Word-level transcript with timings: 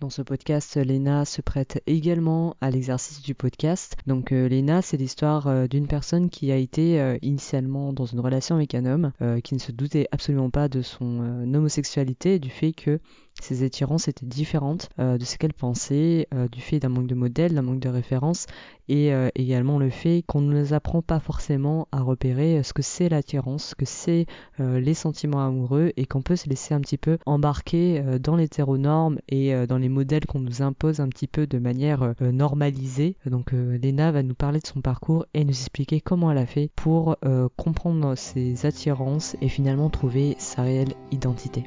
Dans 0.00 0.08
ce 0.08 0.22
podcast, 0.22 0.76
Léna 0.76 1.26
se 1.26 1.42
prête 1.42 1.82
également 1.86 2.56
à 2.62 2.70
l'exercice 2.70 3.20
du 3.20 3.34
podcast. 3.34 3.96
Donc 4.06 4.32
euh, 4.32 4.48
Léna, 4.48 4.80
c'est 4.80 4.96
l'histoire 4.96 5.46
euh, 5.46 5.66
d'une 5.66 5.86
personne 5.86 6.30
qui 6.30 6.50
a 6.50 6.56
été 6.56 6.98
euh, 6.98 7.18
initialement 7.20 7.92
dans 7.92 8.06
une 8.06 8.20
relation 8.20 8.56
avec 8.56 8.74
un 8.74 8.86
homme, 8.86 9.12
qui 9.44 9.52
ne 9.52 9.58
se 9.58 9.72
doutait 9.72 10.08
absolument 10.10 10.48
pas 10.48 10.68
de 10.68 10.80
son 10.80 11.44
homosexualité 11.54 12.36
et 12.36 12.38
du 12.38 12.48
fait 12.48 12.72
que 12.72 12.98
ses 13.42 13.64
attirances 13.64 14.08
étaient 14.08 14.26
différentes 14.26 14.88
de 14.98 15.24
ce 15.24 15.38
qu'elle 15.38 15.54
pensait, 15.54 16.28
du 16.52 16.60
fait 16.60 16.78
d'un 16.78 16.88
manque 16.88 17.06
de 17.06 17.14
modèle, 17.14 17.54
d'un 17.54 17.62
manque 17.62 17.80
de 17.80 17.88
référence 17.88 18.46
et 18.88 19.12
également 19.34 19.78
le 19.78 19.90
fait 19.90 20.24
qu'on 20.26 20.40
ne 20.40 20.58
nous 20.58 20.74
apprend 20.74 21.00
pas 21.00 21.20
forcément 21.20 21.86
à 21.92 22.02
repérer 22.02 22.62
ce 22.62 22.72
que 22.72 22.82
c'est 22.82 23.08
l'attirance, 23.08 23.66
ce 23.66 23.74
que 23.74 23.84
c'est 23.84 24.26
les 24.58 24.94
sentiments 24.94 25.44
amoureux 25.44 25.92
et 25.96 26.06
qu'on 26.06 26.22
peut 26.22 26.36
se 26.36 26.48
laisser 26.48 26.74
un 26.74 26.80
petit 26.80 26.98
peu 26.98 27.18
embarquer 27.26 28.02
dans 28.20 28.36
l'hétéronorme 28.36 29.18
et 29.28 29.66
dans 29.66 29.78
les 29.78 29.88
modèles 29.88 30.26
qu'on 30.26 30.40
nous 30.40 30.62
impose 30.62 31.00
un 31.00 31.08
petit 31.08 31.26
peu 31.26 31.46
de 31.46 31.58
manière 31.58 32.14
euh, 32.22 32.32
normalisée. 32.32 33.16
Donc 33.26 33.52
euh, 33.52 33.78
Léna 33.78 34.12
va 34.12 34.22
nous 34.22 34.34
parler 34.34 34.60
de 34.60 34.66
son 34.66 34.80
parcours 34.80 35.26
et 35.34 35.44
nous 35.44 35.50
expliquer 35.50 36.00
comment 36.00 36.30
elle 36.30 36.38
a 36.38 36.46
fait 36.46 36.70
pour 36.76 37.16
euh, 37.24 37.48
comprendre 37.56 38.14
ses 38.16 38.66
attirances 38.66 39.36
et 39.40 39.48
finalement 39.48 39.90
trouver 39.90 40.36
sa 40.38 40.62
réelle 40.62 40.94
identité. 41.10 41.64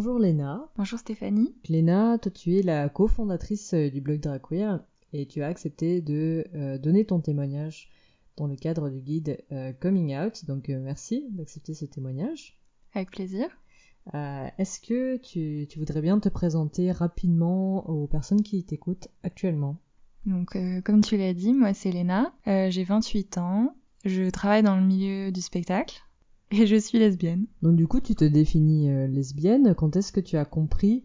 Bonjour 0.00 0.20
Léna. 0.20 0.70
Bonjour 0.76 1.00
Stéphanie. 1.00 1.56
Léna, 1.68 2.18
toi 2.18 2.30
tu 2.30 2.56
es 2.56 2.62
la 2.62 2.88
cofondatrice 2.88 3.74
euh, 3.74 3.90
du 3.90 4.00
blog 4.00 4.20
Draqueer 4.20 4.78
et 5.12 5.26
tu 5.26 5.42
as 5.42 5.48
accepté 5.48 6.00
de 6.00 6.44
euh, 6.54 6.78
donner 6.78 7.04
ton 7.04 7.18
témoignage 7.18 7.90
dans 8.36 8.46
le 8.46 8.54
cadre 8.54 8.90
du 8.90 9.00
guide 9.00 9.44
euh, 9.50 9.72
Coming 9.72 10.16
Out. 10.16 10.44
Donc 10.44 10.68
merci 10.68 11.26
d'accepter 11.32 11.74
ce 11.74 11.84
témoignage. 11.84 12.56
Avec 12.94 13.10
plaisir. 13.10 13.48
Est-ce 14.14 14.78
que 14.78 15.16
tu, 15.16 15.66
tu, 15.68 15.80
voudrais 15.80 16.00
bien 16.00 16.20
te 16.20 16.28
présenter 16.28 16.92
rapidement 16.92 17.90
aux 17.90 18.06
personnes 18.06 18.44
qui 18.44 18.62
t'écoutent 18.62 19.08
actuellement? 19.24 19.78
Donc 20.26 20.56
comme 20.84 21.00
tu 21.00 21.16
l'as 21.16 21.34
dit, 21.34 21.52
moi 21.52 21.74
c'est 21.74 21.90
Léna, 21.90 22.32
j'ai 22.46 22.84
28 22.84 23.38
ans, 23.38 23.74
je 24.04 24.30
travaille 24.30 24.62
dans 24.62 24.76
le 24.76 24.86
milieu 24.86 25.32
du 25.32 25.40
spectacle 25.40 26.00
et 26.50 26.66
je 26.66 26.76
suis 26.76 26.98
lesbienne. 26.98 27.46
Donc 27.62 27.76
du 27.76 27.86
coup, 27.86 28.00
tu 28.00 28.14
te 28.14 28.24
définis 28.24 28.90
euh, 28.90 29.06
lesbienne. 29.06 29.74
Quand 29.74 29.96
est-ce 29.96 30.12
que 30.12 30.20
tu 30.20 30.36
as 30.36 30.44
compris 30.44 31.04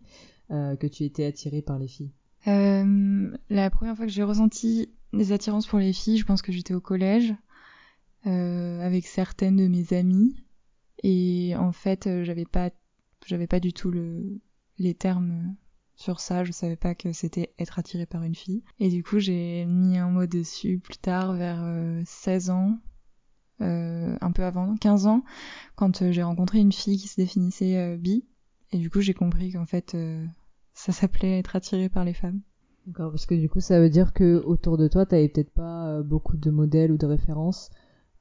euh, 0.52 0.76
que 0.76 0.88
tu 0.88 1.04
étais 1.04 1.26
attirée 1.26 1.62
par 1.62 1.80
les 1.80 1.88
filles? 1.88 2.12
Euh, 2.48 3.32
La 3.50 3.70
première 3.70 3.96
fois 3.96 4.06
que 4.06 4.12
j'ai 4.12 4.24
ressenti 4.24 4.90
des 5.14 5.32
attirances 5.32 5.68
pour 5.68 5.80
les 5.80 5.94
filles, 5.94 6.18
je 6.18 6.26
pense 6.26 6.42
que 6.42 6.52
j'étais 6.52 6.74
au 6.74 6.82
collège 6.82 7.34
avec 8.26 9.06
certaines 9.06 9.58
de 9.58 9.68
mes 9.68 9.92
amies. 9.92 10.46
Et 11.04 11.56
en 11.58 11.74
fait, 11.74 12.08
j'avais 12.24 12.46
pas, 12.46 12.72
j'avais 13.26 13.48
pas 13.48 13.60
du 13.60 13.74
tout 13.74 13.92
le, 13.92 14.40
les 14.78 14.94
termes 14.94 15.56
sur 15.96 16.22
ça. 16.22 16.46
Je 16.46 16.54
savais 16.54 16.78
pas 16.78 16.96
que 16.96 17.12
c'était 17.12 17.54
être 17.60 17.80
attirée 17.80 18.06
par 18.06 18.24
une 18.24 18.34
fille. 18.34 18.64
Et 18.80 18.88
du 18.88 19.04
coup, 19.04 19.20
j'ai 19.20 19.66
mis 19.66 19.98
un 19.98 20.10
mot 20.10 20.26
dessus 20.26 20.80
plus 20.80 20.98
tard, 20.98 21.34
vers 21.34 21.66
16 22.06 22.50
ans 22.50 22.80
euh, 23.62 24.18
un 24.20 24.32
peu 24.32 24.44
avant, 24.44 24.76
15 24.78 25.08
ans, 25.08 25.24
quand 25.76 26.02
euh, 26.02 26.12
j'ai 26.12 26.24
rencontré 26.24 26.60
une 26.60 26.72
fille 26.72 26.98
qui 26.98 27.08
se 27.08 27.16
définissait 27.16 27.78
euh, 27.78 27.98
bi. 27.98 28.26
Et 28.72 28.78
du 28.78 28.90
coup, 28.90 29.02
j'ai 29.02 29.14
compris 29.14 29.52
qu'en 29.52 29.68
fait, 29.68 29.96
ça 30.74 30.92
s'appelait 30.92 31.38
être 31.38 31.56
attiré 31.56 31.90
par 31.90 32.04
les 32.04 32.16
femmes. 32.16 32.42
D'accord, 32.88 33.12
parce 33.12 33.28
que 33.28 33.36
du 33.36 33.48
coup, 33.48 33.60
ça 33.60 33.80
veut 33.80 33.92
dire 33.92 34.14
que 34.14 34.42
autour 34.46 34.80
de 34.80 34.88
toi, 34.88 35.06
t'avais 35.06 35.30
peut-être 35.30 35.52
pas 35.52 36.02
beaucoup 36.02 36.38
de 36.38 36.50
modèles 36.50 36.92
ou 36.92 36.98
de 36.98 37.06
références 37.06 37.70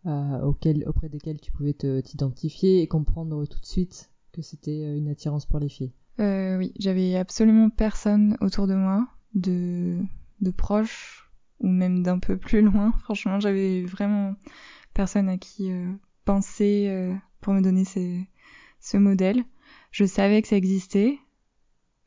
auxquels, 0.05 0.86
auprès 0.86 1.08
desquels 1.08 1.41
tu 1.41 1.50
pouvais 1.52 1.72
t'identifier 1.72 2.83
et 2.83 2.86
comprendre 2.86 3.46
tout 3.46 3.61
de 3.61 3.64
suite 3.64 4.11
que 4.33 4.42
c'était 4.42 4.95
une 4.95 5.08
attirance 5.08 5.46
pour 5.46 5.58
les 5.58 5.70
filles. 5.70 5.95
Oui, 6.18 6.74
j'avais 6.78 7.17
absolument 7.17 7.70
personne 7.70 8.36
autour 8.42 8.67
de 8.67 8.74
moi, 8.74 9.08
de, 9.34 9.96
de 10.42 10.51
proches 10.51 11.30
ou 11.61 11.68
même 11.68 12.02
d'un 12.02 12.18
peu 12.18 12.36
plus 12.36 12.61
loin. 12.61 12.92
Franchement, 13.05 13.40
j'avais 13.40 13.84
vraiment 13.84 14.34
personne 14.92 15.29
à 15.29 15.39
qui 15.39 15.70
euh, 15.70 15.91
penser 16.25 16.86
euh, 16.89 17.14
pour 17.41 17.55
me 17.55 17.61
donner 17.61 17.85
ce 17.85 18.97
modèle. 18.97 19.45
Je 19.91 20.05
savais 20.05 20.42
que 20.42 20.48
ça 20.48 20.57
existait, 20.57 21.19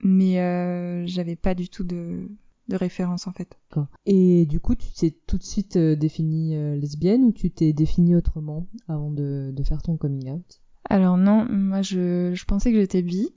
mais 0.01 0.39
euh, 0.39 1.05
j'avais 1.05 1.35
pas 1.35 1.53
du 1.53 1.69
tout 1.69 1.83
de, 1.83 2.27
de 2.67 2.75
référence 2.75 3.27
en 3.27 3.31
fait. 3.31 3.57
Et 4.05 4.45
du 4.45 4.59
coup, 4.59 4.75
tu 4.75 4.87
t'es 4.91 5.15
tout 5.27 5.37
de 5.37 5.43
suite 5.43 5.77
définie 5.77 6.55
lesbienne 6.77 7.23
ou 7.23 7.31
tu 7.31 7.51
t'es 7.51 7.73
définie 7.73 8.15
autrement 8.15 8.67
avant 8.87 9.11
de, 9.11 9.51
de, 9.53 9.63
faire 9.63 9.81
ton 9.81 9.97
coming 9.97 10.31
out? 10.31 10.61
Alors 10.89 11.17
non, 11.17 11.47
moi 11.49 11.81
je, 11.81 12.31
je 12.33 12.45
pensais 12.45 12.71
que 12.71 12.79
j'étais 12.79 13.01
bi 13.01 13.29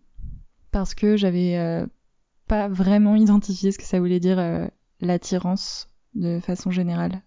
parce 0.71 0.95
que 0.95 1.17
j'avais 1.17 1.87
pas 2.47 2.69
vraiment 2.69 3.17
identifié 3.17 3.73
ce 3.73 3.79
que 3.79 3.85
ça 3.85 3.99
voulait 3.99 4.21
dire 4.21 4.71
l'attirance 5.01 5.89
de 6.15 6.41
façon 6.41 6.71
générale. 6.71 7.23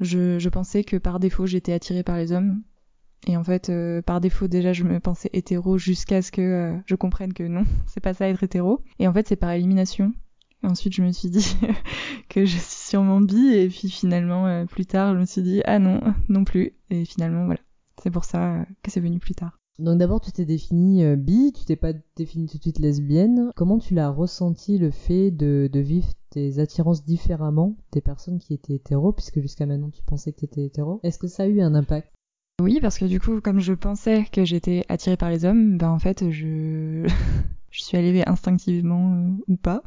Je, 0.00 0.38
je 0.38 0.48
pensais 0.48 0.84
que 0.84 0.96
par 0.96 1.20
défaut 1.20 1.46
j'étais 1.46 1.72
attirée 1.72 2.02
par 2.02 2.16
les 2.16 2.32
hommes. 2.32 2.62
Et 3.26 3.36
en 3.36 3.44
fait, 3.44 3.68
euh, 3.68 4.00
par 4.00 4.20
défaut, 4.20 4.46
déjà, 4.46 4.72
je 4.72 4.84
me 4.84 5.00
pensais 5.00 5.30
hétéro 5.32 5.76
jusqu'à 5.76 6.22
ce 6.22 6.30
que 6.30 6.40
euh, 6.40 6.76
je 6.86 6.94
comprenne 6.94 7.32
que 7.32 7.42
non, 7.42 7.64
c'est 7.86 8.00
pas 8.00 8.14
ça 8.14 8.28
être 8.28 8.42
hétéro. 8.42 8.82
Et 8.98 9.08
en 9.08 9.12
fait, 9.12 9.26
c'est 9.28 9.36
par 9.36 9.50
élimination. 9.50 10.12
Ensuite, 10.62 10.94
je 10.94 11.02
me 11.02 11.12
suis 11.12 11.30
dit 11.30 11.56
que 12.28 12.44
je 12.44 12.56
suis 12.56 12.90
sûrement 12.90 13.20
bi. 13.20 13.54
Et 13.54 13.68
puis 13.68 13.90
finalement, 13.90 14.46
euh, 14.46 14.64
plus 14.66 14.86
tard, 14.86 15.14
je 15.14 15.20
me 15.20 15.24
suis 15.24 15.42
dit 15.42 15.62
ah 15.64 15.78
non, 15.78 16.00
non 16.28 16.44
plus. 16.44 16.72
Et 16.90 17.04
finalement, 17.04 17.44
voilà. 17.46 17.60
C'est 18.02 18.10
pour 18.10 18.24
ça 18.24 18.64
que 18.82 18.90
c'est 18.90 19.00
venu 19.00 19.18
plus 19.18 19.34
tard. 19.34 19.58
Donc 19.78 19.98
d'abord, 19.98 20.20
tu 20.20 20.32
t'es 20.32 20.44
définie 20.44 21.16
bi, 21.16 21.52
tu 21.52 21.64
t'es 21.64 21.76
pas 21.76 21.92
définie 22.16 22.48
tout 22.48 22.56
de 22.56 22.62
suite 22.62 22.78
lesbienne. 22.80 23.50
Comment 23.54 23.78
tu 23.78 23.94
l'as 23.94 24.10
ressenti 24.10 24.76
le 24.78 24.90
fait 24.90 25.30
de, 25.30 25.70
vivre 25.74 26.08
tes 26.30 26.58
attirances 26.58 27.04
différemment 27.04 27.76
des 27.92 28.00
personnes 28.00 28.38
qui 28.38 28.54
étaient 28.54 28.74
hétéros, 28.74 29.12
puisque 29.12 29.40
jusqu'à 29.40 29.66
maintenant 29.66 29.90
tu 29.90 30.02
pensais 30.02 30.32
que 30.32 30.40
tu 30.40 30.44
étais 30.46 30.64
hétéro? 30.64 31.00
Est-ce 31.04 31.18
que 31.18 31.28
ça 31.28 31.44
a 31.44 31.46
eu 31.46 31.60
un 31.60 31.74
impact? 31.74 32.12
Oui, 32.60 32.80
parce 32.80 32.98
que 32.98 33.04
du 33.04 33.20
coup, 33.20 33.40
comme 33.40 33.60
je 33.60 33.72
pensais 33.72 34.24
que 34.32 34.44
j'étais 34.44 34.84
attirée 34.88 35.16
par 35.16 35.30
les 35.30 35.44
hommes, 35.44 35.78
ben 35.78 35.90
en 35.90 36.00
fait, 36.00 36.28
je, 36.30 37.06
suis 37.70 37.96
allée 37.96 38.24
instinctivement 38.26 39.14
euh, 39.14 39.30
ou 39.46 39.56
pas 39.56 39.82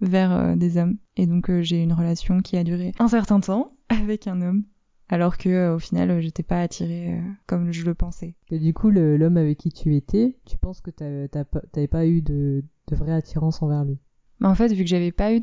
vers 0.00 0.30
euh, 0.30 0.56
des 0.56 0.76
hommes. 0.76 0.98
Et 1.16 1.26
donc 1.26 1.50
euh, 1.50 1.62
j'ai 1.62 1.82
une 1.82 1.92
relation 1.92 2.40
qui 2.40 2.56
a 2.56 2.62
duré 2.62 2.92
un 3.00 3.08
certain 3.08 3.40
temps 3.40 3.72
avec 3.88 4.28
un 4.28 4.40
homme. 4.40 4.62
Alors 5.12 5.36
que 5.36 5.74
au 5.74 5.78
final, 5.78 6.22
j'étais 6.22 6.42
pas 6.42 6.62
attirée 6.62 7.20
comme 7.46 7.70
je 7.70 7.84
le 7.84 7.92
pensais. 7.92 8.34
Et 8.50 8.58
du 8.58 8.72
coup, 8.72 8.88
l'homme 8.88 9.36
avec 9.36 9.58
qui 9.58 9.70
tu 9.70 9.94
étais, 9.94 10.38
tu 10.46 10.56
penses 10.56 10.80
que 10.80 10.90
t'avais 10.90 11.86
pas 11.86 12.06
eu 12.06 12.22
de, 12.22 12.64
de 12.88 12.96
vraie 12.96 13.12
attirance 13.12 13.60
envers 13.60 13.84
lui? 13.84 13.98
Mais 14.40 14.48
en 14.48 14.54
fait, 14.54 14.72
vu 14.72 14.84
que 14.84 14.88
j'avais 14.88 15.12
pas 15.12 15.34
eu 15.34 15.42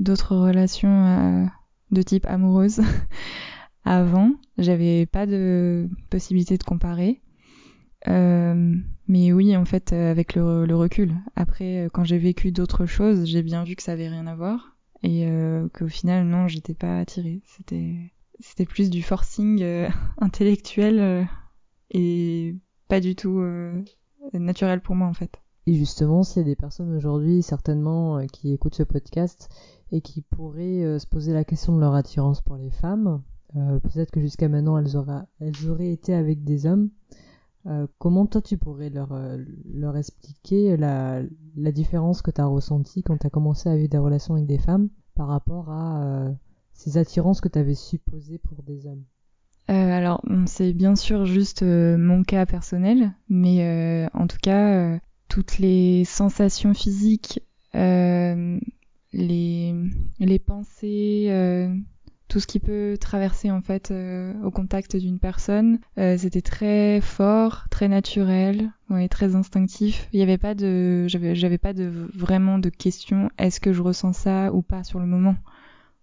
d'autres 0.00 0.34
relations 0.34 1.04
euh, 1.04 1.44
de 1.90 2.00
type 2.00 2.24
amoureuse 2.24 2.80
avant, 3.84 4.32
j'avais 4.56 5.04
pas 5.04 5.26
de 5.26 5.86
possibilité 6.08 6.56
de 6.56 6.64
comparer. 6.64 7.20
Euh, 8.08 8.74
mais 9.06 9.34
oui, 9.34 9.54
en 9.54 9.66
fait, 9.66 9.92
euh, 9.92 10.10
avec 10.10 10.34
le, 10.34 10.64
le 10.64 10.76
recul. 10.76 11.12
Après, 11.36 11.90
quand 11.92 12.04
j'ai 12.04 12.16
vécu 12.16 12.52
d'autres 12.52 12.86
choses, 12.86 13.26
j'ai 13.26 13.42
bien 13.42 13.64
vu 13.64 13.76
que 13.76 13.82
ça 13.82 13.92
avait 13.92 14.08
rien 14.08 14.26
à 14.26 14.34
voir 14.34 14.78
et 15.02 15.28
qu'au 15.74 15.88
final, 15.88 16.24
non, 16.24 16.48
j'étais 16.48 16.72
pas 16.72 17.00
attirée. 17.00 17.42
C'était 17.44 18.13
c'était 18.40 18.66
plus 18.66 18.90
du 18.90 19.02
forcing 19.02 19.64
intellectuel 20.18 21.28
et 21.90 22.56
pas 22.88 23.00
du 23.00 23.14
tout 23.14 23.42
naturel 24.32 24.80
pour 24.80 24.94
moi 24.94 25.08
en 25.08 25.14
fait. 25.14 25.40
Et 25.66 25.74
justement, 25.74 26.22
s'il 26.22 26.42
y 26.42 26.44
a 26.44 26.48
des 26.48 26.56
personnes 26.56 26.94
aujourd'hui, 26.94 27.42
certainement, 27.42 28.18
euh, 28.18 28.26
qui 28.26 28.52
écoutent 28.52 28.74
ce 28.74 28.82
podcast 28.82 29.48
et 29.92 30.02
qui 30.02 30.20
pourraient 30.20 30.84
euh, 30.84 30.98
se 30.98 31.06
poser 31.06 31.32
la 31.32 31.44
question 31.44 31.74
de 31.74 31.80
leur 31.80 31.94
attirance 31.94 32.42
pour 32.42 32.56
les 32.56 32.70
femmes, 32.70 33.22
euh, 33.56 33.78
peut-être 33.80 34.10
que 34.10 34.20
jusqu'à 34.20 34.48
maintenant 34.48 34.76
elles 34.76 34.96
auraient, 34.96 35.90
été 35.90 36.12
avec 36.12 36.44
des 36.44 36.66
hommes, 36.66 36.90
comment 37.98 38.26
toi 38.26 38.42
tu 38.42 38.58
pourrais 38.58 38.90
leur, 38.90 39.96
expliquer 39.96 40.76
la, 40.76 41.22
la 41.56 41.72
différence 41.72 42.20
que 42.20 42.30
tu 42.30 42.40
as 42.42 42.46
ressentie 42.46 43.02
quand 43.02 43.16
tu 43.16 43.26
as 43.26 43.30
commencé 43.30 43.70
à 43.70 43.76
vivre 43.76 43.88
des 43.88 43.96
relations 43.96 44.34
avec 44.34 44.46
des 44.46 44.58
femmes 44.58 44.90
par 45.14 45.28
rapport 45.28 45.70
à 45.70 46.30
ces 46.84 46.98
attirances 46.98 47.40
que 47.40 47.48
tu 47.48 47.58
avais 47.58 47.74
supposées 47.74 48.38
pour 48.38 48.62
des 48.62 48.86
hommes 48.86 49.04
alors, 49.66 50.20
c'est 50.44 50.74
bien 50.74 50.94
sûr 50.94 51.24
juste 51.24 51.62
mon 51.62 52.22
cas 52.22 52.44
personnel, 52.44 53.12
mais 53.30 54.06
en 54.12 54.26
tout 54.26 54.36
cas, 54.42 54.98
toutes 55.28 55.58
les 55.58 56.04
sensations 56.04 56.74
physiques, 56.74 57.40
euh, 57.74 58.58
les, 59.12 59.74
les 60.20 60.38
pensées, 60.38 61.26
euh, 61.30 61.74
tout 62.28 62.40
ce 62.40 62.46
qui 62.46 62.60
peut 62.60 62.96
traverser 63.00 63.50
en 63.50 63.60
fait 63.60 63.92
au 64.44 64.50
contact 64.50 64.96
d'une 64.96 65.18
personne. 65.18 65.78
C'était 65.96 66.42
très 66.42 67.00
fort, 67.00 67.64
très 67.70 67.88
naturel, 67.88 68.70
ouais, 68.90 69.08
très 69.08 69.34
instinctif. 69.34 70.08
Il 70.12 70.18
n'y 70.18 70.22
avait 70.22 70.38
pas 70.38 70.54
de, 70.54 71.06
j'avais, 71.08 71.34
j'avais 71.34 71.58
pas 71.58 71.72
de 71.72 72.08
vraiment 72.14 72.58
de 72.58 72.68
question. 72.68 73.30
Est-ce 73.38 73.60
que 73.60 73.72
je 73.72 73.82
ressens 73.82 74.12
ça 74.12 74.52
ou 74.52 74.62
pas 74.62 74.84
sur 74.84 75.00
le 75.00 75.06
moment 75.06 75.36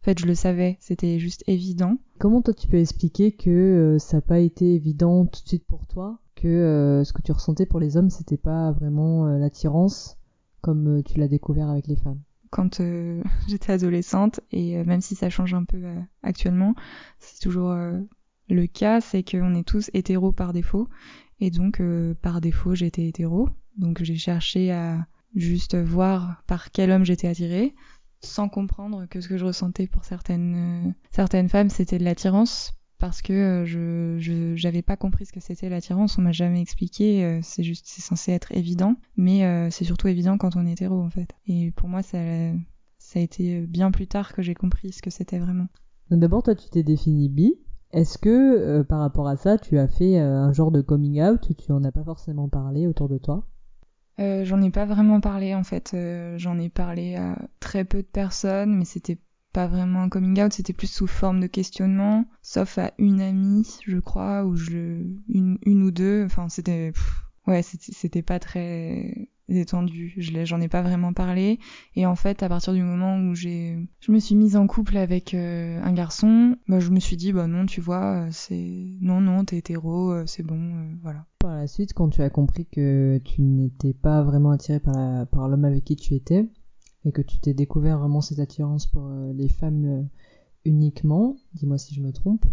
En 0.01 0.05
fait, 0.05 0.19
je 0.19 0.25
le 0.25 0.35
savais. 0.35 0.77
C'était 0.79 1.19
juste 1.19 1.43
évident. 1.47 1.97
Comment 2.19 2.41
toi 2.41 2.53
tu 2.53 2.67
peux 2.67 2.77
expliquer 2.77 3.31
que 3.31 3.97
ça 3.99 4.17
n'a 4.17 4.21
pas 4.21 4.39
été 4.39 4.73
évident 4.73 5.25
tout 5.25 5.43
de 5.43 5.47
suite 5.47 5.65
pour 5.65 5.85
toi? 5.85 6.19
Que 6.35 7.03
ce 7.05 7.13
que 7.13 7.21
tu 7.21 7.31
ressentais 7.31 7.67
pour 7.67 7.79
les 7.79 7.97
hommes, 7.97 8.09
c'était 8.09 8.37
pas 8.37 8.71
vraiment 8.71 9.25
l'attirance 9.25 10.17
comme 10.61 11.03
tu 11.03 11.19
l'as 11.19 11.27
découvert 11.27 11.69
avec 11.69 11.87
les 11.87 11.95
femmes? 11.95 12.21
Quand 12.49 12.79
euh, 12.79 13.23
j'étais 13.47 13.73
adolescente 13.73 14.39
et 14.51 14.77
euh, 14.77 14.85
même 14.85 15.01
si 15.01 15.15
ça 15.15 15.29
change 15.29 15.53
un 15.53 15.63
peu 15.63 15.83
euh, 15.83 15.99
actuellement, 16.23 16.75
c'est 17.19 17.39
toujours 17.39 17.75
le 18.49 18.67
cas, 18.67 19.01
c'est 19.01 19.23
qu'on 19.23 19.55
est 19.55 19.67
tous 19.67 19.89
hétéros 19.93 20.31
par 20.31 20.53
défaut 20.53 20.87
et 21.39 21.49
donc 21.49 21.81
par 22.21 22.41
défaut 22.41 22.75
j'étais 22.75 23.07
hétéro, 23.07 23.49
donc 23.77 24.03
j'ai 24.03 24.17
cherché 24.17 24.71
à 24.71 25.07
juste 25.35 25.75
voir 25.75 26.43
par 26.45 26.71
quel 26.71 26.91
homme 26.91 27.05
j'étais 27.05 27.27
attirée 27.27 27.73
sans 28.23 28.49
comprendre 28.49 29.05
que 29.07 29.21
ce 29.21 29.27
que 29.27 29.37
je 29.37 29.45
ressentais 29.45 29.87
pour 29.87 30.05
certaines 30.05 30.93
certaines 31.11 31.49
femmes 31.49 31.69
c'était 31.69 31.97
de 31.97 32.03
l'attirance 32.03 32.73
parce 33.01 33.23
que 33.23 33.33
euh, 33.33 33.65
je 33.65 34.53
j'avais 34.55 34.83
pas 34.83 34.95
compris 34.95 35.25
ce 35.25 35.33
que 35.33 35.39
c'était 35.39 35.69
l'attirance, 35.69 36.19
on 36.19 36.21
m'a 36.21 36.31
jamais 36.31 36.61
expliqué, 36.61 37.25
euh, 37.25 37.39
c'est 37.41 37.63
juste 37.63 37.85
c'est 37.87 38.01
censé 38.01 38.31
être 38.31 38.55
évident, 38.55 38.95
mais 39.17 39.43
euh, 39.43 39.69
c'est 39.71 39.85
surtout 39.85 40.07
évident 40.07 40.37
quand 40.37 40.55
on 40.55 40.67
est 40.67 40.73
hétéro 40.73 41.01
en 41.01 41.09
fait. 41.09 41.27
Et 41.47 41.71
pour 41.71 41.89
moi 41.89 42.03
ça 42.03 42.19
a 42.19 43.19
été 43.19 43.61
bien 43.61 43.89
plus 43.89 44.05
tard 44.05 44.33
que 44.33 44.43
j'ai 44.43 44.53
compris 44.53 44.93
ce 44.93 45.01
que 45.01 45.09
c'était 45.09 45.39
vraiment. 45.39 45.65
D'abord 46.11 46.43
toi 46.43 46.53
tu 46.53 46.69
t'es 46.69 46.83
défini 46.83 47.27
bi. 47.27 47.55
Est-ce 47.91 48.19
que 48.19 48.83
par 48.83 48.99
rapport 48.99 49.27
à 49.27 49.35
ça 49.35 49.57
tu 49.57 49.79
as 49.79 49.87
fait 49.87 50.19
un 50.19 50.53
genre 50.53 50.71
de 50.71 50.81
coming 50.81 51.21
out? 51.23 51.49
Ou 51.49 51.53
tu 51.55 51.71
en 51.71 51.83
as 51.83 51.91
pas 51.91 52.03
forcément 52.03 52.49
parlé 52.49 52.85
autour 52.85 53.09
de 53.09 53.17
toi? 53.17 53.47
J'en 54.17 54.61
ai 54.61 54.69
pas 54.69 54.85
vraiment 54.85 55.19
parlé 55.19 55.55
en 55.55 55.63
fait. 55.63 55.95
J'en 56.37 56.59
ai 56.59 56.69
parlé 56.69 57.15
à 57.15 57.37
très 57.59 57.85
peu 57.85 57.99
de 58.01 58.07
personnes, 58.07 58.75
mais 58.77 58.85
c'était 58.85 59.17
pas 59.51 59.67
vraiment 59.67 60.03
un 60.03 60.09
coming 60.09 60.41
out, 60.41 60.53
c'était 60.53 60.73
plus 60.73 60.91
sous 60.91 61.07
forme 61.07 61.39
de 61.39 61.47
questionnement, 61.47 62.25
sauf 62.41 62.77
à 62.77 62.93
une 62.97 63.21
amie, 63.21 63.67
je 63.85 63.97
crois, 63.97 64.45
ou 64.45 64.55
je 64.55 65.03
une, 65.27 65.57
une 65.65 65.83
ou 65.83 65.91
deux. 65.91 66.23
Enfin, 66.25 66.47
c'était 66.49 66.93
ouais, 67.47 67.61
c'était 67.63 68.21
pas 68.21 68.39
très 68.39 69.29
détendu. 69.49 70.13
Je 70.17 70.45
j'en 70.45 70.61
ai 70.61 70.67
pas 70.67 70.81
vraiment 70.81 71.13
parlé. 71.13 71.59
Et 71.95 72.05
en 72.05 72.15
fait, 72.15 72.43
à 72.43 72.49
partir 72.49 72.73
du 72.73 72.83
moment 72.83 73.17
où 73.17 73.35
j'ai, 73.35 73.77
je 73.99 74.11
me 74.11 74.19
suis 74.19 74.35
mise 74.35 74.55
en 74.55 74.67
couple 74.67 74.97
avec 74.97 75.33
euh, 75.33 75.81
un 75.83 75.93
garçon, 75.93 76.55
bah, 76.67 76.79
je 76.79 76.89
me 76.89 76.99
suis 76.99 77.17
dit 77.17 77.33
bah 77.33 77.47
non, 77.47 77.65
tu 77.65 77.81
vois, 77.81 78.27
c'est 78.31 78.97
non 79.01 79.21
non, 79.21 79.43
t'es 79.45 79.57
hétéro, 79.57 80.11
euh, 80.11 80.23
c'est 80.25 80.43
bon, 80.43 80.59
euh, 80.59 80.93
voilà. 81.01 81.25
Par 81.39 81.55
la 81.55 81.67
suite, 81.67 81.93
quand 81.93 82.09
tu 82.09 82.21
as 82.21 82.29
compris 82.29 82.65
que 82.65 83.19
tu 83.25 83.41
n'étais 83.41 83.93
pas 83.93 84.23
vraiment 84.23 84.51
attiré 84.51 84.79
par 84.79 85.27
par 85.27 85.49
l'homme 85.49 85.65
avec 85.65 85.83
qui 85.83 85.95
tu 85.95 86.13
étais, 86.13 86.47
et 87.05 87.11
que 87.11 87.21
tu 87.21 87.39
t'es 87.39 87.53
découvert 87.53 87.99
vraiment 87.99 88.21
cette 88.21 88.39
attirance 88.39 88.85
pour 88.85 89.07
euh, 89.07 89.33
les 89.33 89.49
femmes 89.49 89.85
euh, 89.85 90.03
uniquement, 90.65 91.35
dis-moi 91.53 91.77
si 91.77 91.95
je 91.95 92.01
me 92.01 92.11
trompe. 92.11 92.45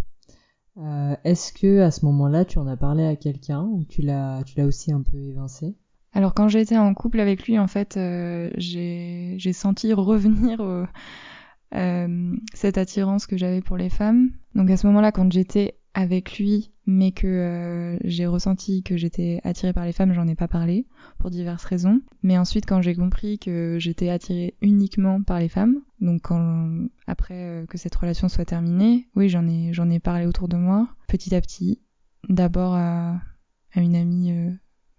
Euh, 0.78 1.16
est-ce 1.25 1.52
que 1.52 1.80
à 1.80 1.90
ce 1.90 2.04
moment-là, 2.06 2.44
tu 2.44 2.58
en 2.58 2.66
as 2.66 2.76
parlé 2.76 3.04
à 3.04 3.16
quelqu'un 3.16 3.62
ou 3.62 3.84
tu 3.84 4.02
l'as, 4.02 4.42
tu 4.44 4.58
l'as 4.58 4.66
aussi 4.66 4.92
un 4.92 5.02
peu 5.02 5.19
évincé? 5.19 5.75
Alors 6.12 6.34
quand 6.34 6.48
j'étais 6.48 6.78
en 6.78 6.94
couple 6.94 7.20
avec 7.20 7.46
lui, 7.46 7.58
en 7.58 7.66
fait, 7.66 7.98
j'ai, 8.56 9.34
j'ai 9.36 9.52
senti 9.52 9.92
revenir 9.92 10.86
cette 12.54 12.78
attirance 12.78 13.26
que 13.26 13.36
j'avais 13.36 13.60
pour 13.60 13.76
les 13.76 13.90
femmes. 13.90 14.30
Donc 14.54 14.70
à 14.70 14.76
ce 14.76 14.86
moment-là, 14.86 15.12
quand 15.12 15.30
j'étais 15.30 15.78
avec 15.94 16.38
lui, 16.38 16.72
mais 16.90 17.12
que 17.12 17.26
euh, 17.26 17.99
j'ai 18.02 18.26
ressenti 18.26 18.82
que 18.82 18.96
j'étais 18.96 19.43
attirée 19.44 19.75
par 19.75 19.85
les 19.85 19.93
femmes, 19.93 20.14
j'en 20.14 20.26
ai 20.26 20.35
pas 20.35 20.49
parlé 20.49 20.87
pour 21.19 21.29
diverses 21.29 21.67
raisons. 21.67 22.00
Mais 22.23 22.38
ensuite, 22.38 22.64
quand 22.64 22.81
j'ai 22.81 22.94
compris 22.94 23.38
que 23.38 23.76
j'étais 23.79 24.08
attirée 24.08 24.55
uniquement 24.62 25.23
par 25.23 25.38
les 25.38 25.50
femmes, 25.50 25.82
donc 26.00 26.29
après 27.06 27.35
euh, 27.35 27.67
que 27.67 27.76
cette 27.76 27.94
relation 27.94 28.31
soit 28.31 28.46
terminée, 28.46 29.06
oui, 29.17 29.29
j'en 29.29 29.46
ai 29.46 29.75
j'en 29.75 29.90
ai 29.90 30.00
parlé 30.00 30.25
autour 30.25 30.49
de 30.49 30.56
moi, 30.56 30.88
petit 31.08 31.35
à 31.35 31.43
petit. 31.43 31.79
D'abord 32.31 32.73
à, 32.73 33.20
à, 33.75 33.81
une 33.82 33.94
amie, 33.94 34.32
euh, 34.32 34.50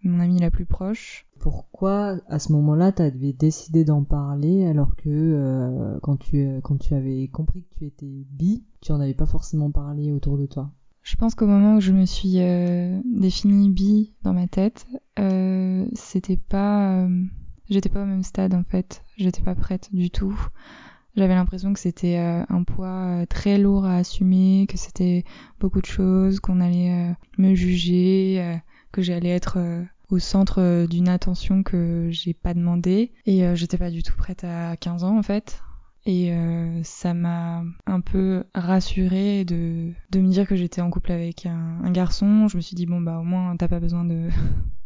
mon 0.03 0.19
amie 0.19 0.39
la 0.39 0.51
plus 0.51 0.68
proche. 0.68 1.25
Pourquoi 1.39 2.19
à 2.27 2.38
ce 2.38 2.51
moment-là, 2.51 2.91
tu 2.91 3.01
avais 3.01 3.33
décidé 3.33 3.83
d'en 3.83 4.03
parler 4.03 4.63
alors 4.68 4.95
que 4.95 5.97
quand 6.03 6.18
tu 6.18 6.59
quand 6.62 6.77
tu 6.77 6.94
avais 6.94 7.30
compris 7.30 7.63
que 7.63 7.80
tu 7.80 7.86
étais 7.88 8.27
bi, 8.30 8.63
tu 8.80 8.91
en 8.91 9.00
avais 9.00 9.15
pas 9.15 9.25
forcément 9.25 9.71
parlé 9.71 10.12
autour 10.12 10.38
de 10.38 10.45
toi? 10.45 10.71
Je 11.09 11.15
pense 11.15 11.33
qu'au 11.33 11.47
moment 11.47 11.77
où 11.77 11.81
je 11.81 11.91
me 11.91 12.06
suis 12.06 12.35
euh, 12.35 13.01
définie 13.03 13.69
bi 13.69 14.13
dans 14.21 14.33
ma 14.33 14.47
tête, 14.47 14.85
euh, 15.17 15.88
c'était 15.94 16.38
pas, 16.38 17.00
euh, 17.00 17.23
j'étais 17.67 17.89
pas 17.89 18.03
au 18.03 18.06
même 18.06 18.21
stade 18.21 18.53
en 18.53 18.63
fait. 18.63 19.03
J'étais 19.17 19.41
pas 19.41 19.56
prête 19.56 19.89
du 19.91 20.11
tout. 20.11 20.39
J'avais 21.15 21.33
l'impression 21.33 21.73
que 21.73 21.79
c'était 21.79 22.17
un 22.17 22.63
poids 22.63 23.25
très 23.27 23.57
lourd 23.57 23.85
à 23.85 23.97
assumer, 23.97 24.67
que 24.69 24.77
c'était 24.77 25.25
beaucoup 25.59 25.81
de 25.81 25.88
choses, 25.88 26.39
qu'on 26.39 26.61
allait 26.61 27.13
me 27.39 27.55
juger, 27.55 28.59
que 28.91 29.01
j'allais 29.01 29.31
être 29.31 29.57
au 30.09 30.19
centre 30.19 30.85
d'une 30.85 31.09
attention 31.09 31.63
que 31.63 32.07
j'ai 32.12 32.35
pas 32.35 32.53
demandé. 32.53 33.12
Et 33.25 33.44
j'étais 33.55 33.77
pas 33.77 33.89
du 33.89 34.03
tout 34.03 34.15
prête 34.15 34.44
à 34.45 34.77
15 34.77 35.03
ans 35.03 35.17
en 35.17 35.23
fait. 35.23 35.62
Et 36.09 36.33
euh, 36.33 36.81
ça 36.81 37.13
m'a 37.13 37.63
un 37.85 38.01
peu 38.01 38.44
rassurée 38.56 39.45
de, 39.45 39.91
de 40.09 40.19
me 40.19 40.27
dire 40.29 40.47
que 40.47 40.56
j'étais 40.56 40.81
en 40.81 40.89
couple 40.89 41.11
avec 41.11 41.45
un, 41.45 41.91
garçon. 41.91 42.47
Je 42.47 42.57
me 42.57 42.61
suis 42.61 42.75
dit, 42.75 42.88
bon, 42.88 43.00
bah 43.00 43.19
au 43.19 43.23
moins, 43.23 43.56
t'as 43.56 43.67
pas 43.67 43.79
besoin 43.79 44.06
de, 44.06 44.27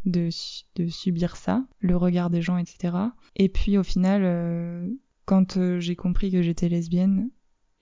de, 0.05 0.27
de, 0.75 0.87
subir 0.89 1.37
ça, 1.37 1.63
le 1.79 1.95
regard 1.95 2.29
des 2.29 2.41
gens, 2.41 2.57
etc. 2.57 2.97
Et 3.37 3.47
puis 3.47 3.77
au 3.77 3.83
final, 3.83 4.23
euh, 4.25 4.85
quand 5.23 5.55
euh, 5.55 5.79
j'ai 5.79 5.95
compris 5.95 6.29
que 6.29 6.41
j'étais 6.41 6.67
lesbienne, 6.67 7.29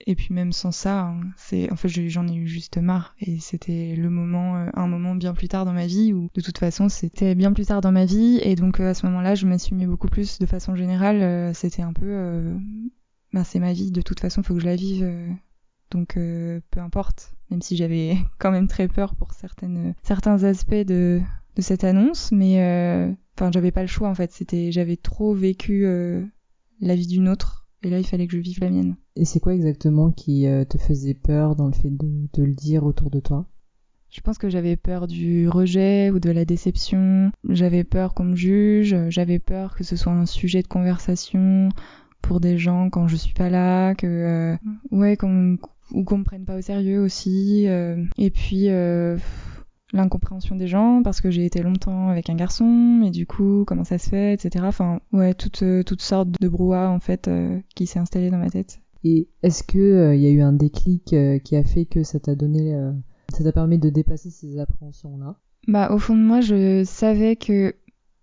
et 0.06 0.14
puis 0.14 0.32
même 0.32 0.52
sans 0.52 0.70
ça, 0.70 1.00
hein, 1.00 1.22
c'est 1.36 1.68
en 1.72 1.76
fait 1.76 1.88
j'en 1.88 2.28
ai 2.28 2.34
eu 2.36 2.46
juste 2.46 2.78
marre 2.78 3.16
et 3.18 3.40
c'était 3.40 3.96
le 3.96 4.08
moment, 4.08 4.66
un 4.72 4.86
moment 4.86 5.16
bien 5.16 5.34
plus 5.34 5.48
tard 5.48 5.64
dans 5.64 5.72
ma 5.72 5.86
vie 5.86 6.12
où 6.12 6.28
de 6.34 6.40
toute 6.40 6.58
façon 6.58 6.88
c'était 6.88 7.36
bien 7.36 7.52
plus 7.52 7.66
tard 7.66 7.80
dans 7.80 7.92
ma 7.92 8.04
vie 8.04 8.40
et 8.42 8.56
donc 8.56 8.80
à 8.80 8.94
ce 8.94 9.06
moment-là 9.06 9.36
je 9.36 9.46
m'assumais 9.46 9.86
beaucoup 9.86 10.08
plus 10.08 10.40
de 10.40 10.46
façon 10.46 10.74
générale. 10.74 11.54
c'était 11.54 11.82
un 11.82 11.92
peu 11.92 12.52
ben 13.32 13.44
c'est 13.44 13.58
ma 13.58 13.72
vie, 13.72 13.90
de 13.90 14.02
toute 14.02 14.20
façon, 14.20 14.42
il 14.42 14.44
faut 14.44 14.54
que 14.54 14.60
je 14.60 14.66
la 14.66 14.76
vive. 14.76 15.04
Euh, 15.04 15.28
donc 15.90 16.16
euh, 16.16 16.60
peu 16.70 16.80
importe, 16.80 17.34
même 17.50 17.62
si 17.62 17.76
j'avais 17.76 18.16
quand 18.38 18.50
même 18.50 18.68
très 18.68 18.88
peur 18.88 19.14
pour 19.14 19.32
certaines, 19.32 19.94
certains 20.02 20.44
aspects 20.44 20.74
de, 20.74 21.20
de 21.56 21.62
cette 21.62 21.84
annonce, 21.84 22.32
mais 22.32 22.62
euh, 22.62 23.12
enfin 23.36 23.50
j'avais 23.52 23.72
pas 23.72 23.82
le 23.82 23.88
choix 23.88 24.08
en 24.08 24.14
fait, 24.14 24.32
c'était 24.32 24.72
j'avais 24.72 24.96
trop 24.96 25.34
vécu 25.34 25.84
la 26.80 26.94
vie 26.94 27.06
d'une 27.06 27.28
autre 27.28 27.66
et 27.82 27.90
là 27.90 27.98
il 27.98 28.06
fallait 28.06 28.26
que 28.26 28.36
je 28.36 28.42
vive 28.42 28.60
la 28.60 28.70
mienne. 28.70 28.96
Et 29.16 29.26
c'est 29.26 29.40
quoi 29.40 29.54
exactement 29.54 30.10
qui 30.10 30.46
te 30.70 30.78
faisait 30.78 31.12
peur 31.12 31.56
dans 31.56 31.66
le 31.66 31.74
fait 31.74 31.90
de, 31.90 32.28
de 32.32 32.42
le 32.42 32.54
dire 32.54 32.84
autour 32.84 33.10
de 33.10 33.20
toi? 33.20 33.46
Je 34.08 34.20
pense 34.20 34.38
que 34.38 34.48
j'avais 34.48 34.76
peur 34.76 35.06
du 35.06 35.48
rejet 35.48 36.10
ou 36.10 36.20
de 36.20 36.30
la 36.30 36.46
déception, 36.46 37.32
j'avais 37.48 37.84
peur 37.84 38.14
qu'on 38.14 38.24
me 38.24 38.36
juge, 38.36 38.96
j'avais 39.08 39.38
peur 39.38 39.74
que 39.74 39.84
ce 39.84 39.96
soit 39.96 40.12
un 40.12 40.26
sujet 40.26 40.62
de 40.62 40.68
conversation 40.68 41.70
pour 42.22 42.40
des 42.40 42.56
gens 42.56 42.88
quand 42.88 43.08
je 43.08 43.16
suis 43.16 43.34
pas 43.34 43.50
là, 43.50 43.94
que 43.94 44.06
euh, 44.06 44.56
ouais, 44.90 45.16
qu'on 45.16 45.58
ou 45.92 46.04
qu'on 46.04 46.18
me 46.18 46.24
prenne 46.24 46.44
pas 46.44 46.56
au 46.56 46.62
sérieux 46.62 47.02
aussi. 47.02 47.68
Euh, 47.68 48.02
et 48.16 48.30
puis 48.30 48.70
euh, 48.70 49.18
l'incompréhension 49.92 50.56
des 50.56 50.68
gens 50.68 51.02
parce 51.02 51.20
que 51.20 51.30
j'ai 51.30 51.44
été 51.44 51.62
longtemps 51.62 52.08
avec 52.08 52.30
un 52.30 52.34
garçon 52.34 53.02
et 53.04 53.10
du 53.10 53.26
coup 53.26 53.64
comment 53.66 53.84
ça 53.84 53.98
se 53.98 54.08
fait, 54.08 54.32
etc. 54.32 54.64
Enfin 54.66 55.00
ouais, 55.12 55.34
toutes 55.34 55.64
toutes 55.84 56.02
sortes 56.02 56.30
de 56.40 56.48
brouhaha 56.48 56.88
en 56.90 57.00
fait 57.00 57.28
qui 57.74 57.86
s'est 57.86 57.98
installé 57.98 58.30
dans 58.30 58.38
ma 58.38 58.50
tête. 58.50 58.80
Et 59.04 59.28
est-ce 59.42 59.64
que 59.64 60.14
il 60.14 60.22
y 60.22 60.26
a 60.26 60.30
eu 60.30 60.40
un 60.40 60.52
déclic 60.52 61.14
qui 61.44 61.56
a 61.56 61.64
fait 61.64 61.84
que 61.84 62.04
ça 62.04 62.20
t'a 62.20 62.34
donné, 62.34 62.74
ça 63.34 63.44
t'a 63.44 63.52
permis 63.52 63.78
de 63.78 63.90
dépasser 63.90 64.30
ces 64.30 64.58
appréhensions 64.58 65.18
là 65.18 65.36
Bah 65.68 65.92
au 65.92 65.98
fond 65.98 66.16
de 66.16 66.22
moi, 66.22 66.40
je 66.40 66.84
savais 66.84 67.36
que 67.36 67.74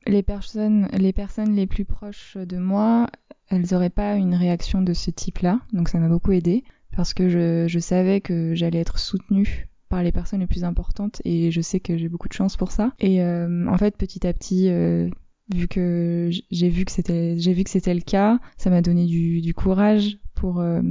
les 0.08 0.24
personnes, 0.24 0.88
les 0.94 1.13
personnes 1.13 1.56
les 1.56 1.68
plus 1.68 1.86
proches 1.86 2.38
de 2.38 2.58
moi, 2.58 3.08
elles 3.50 3.65
n'auraient 3.72 3.89
pas 3.89 4.15
une 4.15 4.36
réaction 4.36 4.82
de 4.82 4.94
ce 4.94 5.12
type-là, 5.12 5.60
donc 5.74 5.89
ça 5.89 6.00
m'a 6.00 6.08
beaucoup 6.08 6.32
aidé 6.32 6.63
parce 6.96 7.13
que 7.13 7.29
je, 7.29 7.79
savais 7.79 8.22
que 8.22 8.56
j'allais 8.56 8.79
être 8.79 9.00
soutenue 9.00 9.70
par 9.89 10.03
les 10.03 10.12
personnes 10.12 10.41
les 10.41 10.48
plus 10.48 10.63
importantes 10.63 11.22
et 11.25 11.51
je 11.51 11.62
sais 11.62 11.79
que 11.79 11.98
j'ai 11.98 12.10
beaucoup 12.10 12.27
de 12.27 12.34
chance 12.34 12.58
pour 12.58 12.72
ça. 12.72 12.94
Et 13.00 13.24
euh, 13.24 13.68
en 13.68 13.77
fait, 13.77 13.96
petit 13.96 14.25
à 14.27 14.34
petit, 14.34 14.70
euh, 14.70 15.10
vu 15.53 15.68
que 15.68 16.29
j'ai 16.51 16.70
vu 16.70 16.86
que 16.86 16.91
c'était 16.91 17.38
j'ai 17.38 17.53
vu 17.53 17.63
que 17.63 17.70
c'était 17.70 17.94
le 17.94 18.01
cas, 18.01 18.39
ça 18.58 18.70
m'a 18.70 18.82
donné 18.82 19.06
du, 19.06 19.41
du, 19.41 19.53
courage 19.53 20.18
pour 20.36 20.60
euh, 20.60 20.82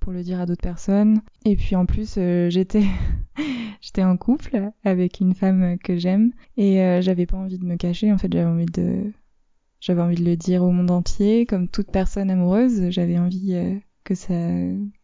pour 0.00 0.12
le 0.12 0.22
dire 0.22 0.40
à 0.40 0.46
d'autres 0.46 0.62
personnes. 0.62 1.20
Et 1.44 1.56
puis 1.56 1.76
en 1.76 1.86
plus, 1.86 2.18
j'étais 2.48 2.84
j'étais 3.80 4.02
en 4.02 4.16
couple 4.16 4.70
avec 4.84 5.20
une 5.20 5.34
femme 5.34 5.78
que 5.78 5.96
j'aime 5.96 6.32
et 6.56 7.00
j'avais 7.02 7.26
pas 7.26 7.36
envie 7.36 7.58
de 7.58 7.64
me 7.64 7.76
cacher. 7.76 8.12
En 8.12 8.18
fait, 8.18 8.32
j'avais 8.32 8.48
envie 8.48 8.66
de 8.66 9.12
j'avais 9.80 10.02
envie 10.02 10.16
de 10.16 10.24
le 10.24 10.36
dire 10.36 10.62
au 10.62 10.70
monde 10.70 10.90
entier, 10.90 11.46
comme 11.46 11.68
toute 11.68 11.90
personne 11.90 12.30
amoureuse. 12.30 12.90
J'avais 12.90 13.18
envie 13.18 13.54
euh, 13.54 13.74
que 14.04 14.14
ça, 14.14 14.34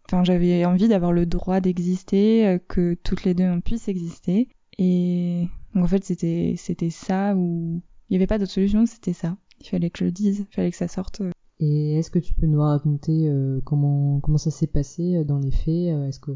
enfin 0.06 0.22
j'avais 0.22 0.64
envie 0.66 0.88
d'avoir 0.88 1.12
le 1.12 1.24
droit 1.26 1.60
d'exister, 1.60 2.58
que 2.68 2.94
toutes 3.02 3.24
les 3.24 3.34
deux 3.34 3.44
on 3.44 3.60
puisse 3.60 3.88
exister. 3.88 4.48
Et 4.78 5.48
donc 5.74 5.84
en 5.84 5.88
fait 5.88 6.04
c'était 6.04 6.54
c'était 6.58 6.90
ça 6.90 7.34
où 7.34 7.80
il 8.08 8.12
n'y 8.12 8.16
avait 8.16 8.26
pas 8.26 8.38
d'autre 8.38 8.52
solution, 8.52 8.86
c'était 8.86 9.14
ça. 9.14 9.36
Il 9.60 9.66
fallait 9.68 9.90
que 9.90 9.98
je 9.98 10.04
le 10.04 10.12
dise, 10.12 10.46
il 10.50 10.54
fallait 10.54 10.70
que 10.70 10.76
ça 10.76 10.88
sorte. 10.88 11.22
Et 11.58 11.98
est-ce 11.98 12.10
que 12.10 12.18
tu 12.18 12.34
peux 12.34 12.46
nous 12.46 12.60
raconter 12.60 13.32
comment 13.64 14.20
comment 14.20 14.38
ça 14.38 14.50
s'est 14.50 14.66
passé 14.66 15.24
dans 15.24 15.38
les 15.38 15.50
faits 15.50 16.08
Est-ce 16.08 16.20
que 16.20 16.32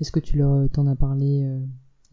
est-ce 0.00 0.10
que 0.10 0.20
tu 0.20 0.36
leur 0.36 0.68
t'en 0.70 0.86
as 0.86 0.96
parlé 0.96 1.46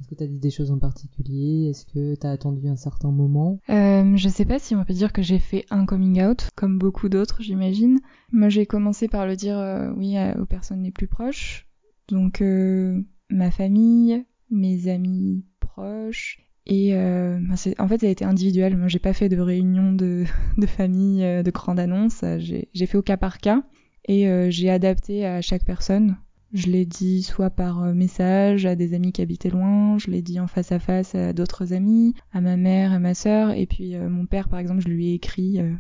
est-ce 0.02 0.08
que 0.10 0.16
tu 0.16 0.24
as 0.24 0.28
dit 0.28 0.40
des 0.40 0.50
choses 0.50 0.72
en 0.72 0.80
particulier 0.80 1.70
Est-ce 1.70 1.86
que 1.86 2.16
tu 2.16 2.26
as 2.26 2.32
attendu 2.32 2.68
un 2.68 2.76
certain 2.76 3.12
moment? 3.12 3.60
Euh, 3.70 4.16
Je 4.16 4.30
sais 4.30 4.46
pas 4.46 4.58
si 4.58 4.76
on 4.76 4.84
peut 4.84 4.96
dire 4.96 5.14
que 5.14 5.22
j'ai 5.22 5.38
fait 5.38 5.64
un 5.70 5.86
coming 5.86 6.24
out, 6.24 6.50
comme 6.56 6.80
beaucoup 6.80 7.08
d'autres, 7.08 7.44
j'imagine. 7.44 8.00
Moi, 8.32 8.50
j'ai 8.50 8.66
commencé 8.66 9.08
par 9.08 9.28
le 9.28 9.36
dire, 9.36 9.60
euh, 9.60 9.92
oui, 9.96 10.16
aux 10.40 10.48
personnes 10.48 10.82
les 10.82 10.90
plus 10.90 11.06
proches. 11.06 11.68
Donc, 12.08 12.42
euh, 12.42 13.00
ma 13.30 13.52
famille, 13.52 14.26
mes 14.50 14.88
amis 14.88 15.46
proches. 15.60 16.40
Et 16.68 16.96
euh, 16.96 17.40
en 17.80 17.88
fait, 17.88 18.02
ça 18.02 18.08
a 18.08 18.10
été 18.10 18.24
individuel. 18.24 18.78
Moi, 18.78 18.88
j'ai 18.88 19.00
pas 19.00 19.14
fait 19.14 19.30
de 19.30 19.40
réunion 19.40 19.94
de, 19.94 20.26
de 20.58 20.66
famille, 20.66 21.22
de 21.22 21.52
grande 21.52 21.80
annonce. 21.80 22.24
J'ai 22.40 22.86
fait 22.86 22.98
au 22.98 23.02
cas 23.02 23.18
par 23.18 23.40
cas. 23.40 23.64
Et 24.08 24.28
j'ai 24.52 24.70
adapté 24.70 25.26
à 25.26 25.42
chaque 25.42 25.64
personne 25.64 26.18
je 26.54 26.68
l'ai 26.68 26.86
dit 26.86 27.24
soit 27.24 27.50
par 27.50 27.84
euh, 27.84 27.94
message 27.94 28.66
à 28.66 28.76
des 28.76 28.94
amis 28.94 29.12
qui 29.12 29.22
habitaient 29.22 29.50
loin, 29.50 29.98
je 29.98 30.12
l'ai 30.12 30.22
dit 30.22 30.40
en 30.40 30.48
face 30.48 30.72
à 30.72 30.80
face 30.80 31.16
à 31.16 31.34
d'autres 31.34 31.74
amis, 31.74 32.14
à 32.34 32.42
ma 32.42 32.58
mère, 32.58 32.92
à 32.92 33.00
ma 33.00 33.14
sœur, 33.14 33.52
et 33.52 33.66
puis 33.66 33.96
euh, 33.96 34.10
mon 34.10 34.26
père 34.26 34.50
par 34.50 34.60
exemple, 34.60 34.82
je 34.82 34.90
lui 34.90 35.10
ai 35.10 35.14
écrit 35.14 35.60
euh, 35.60 35.74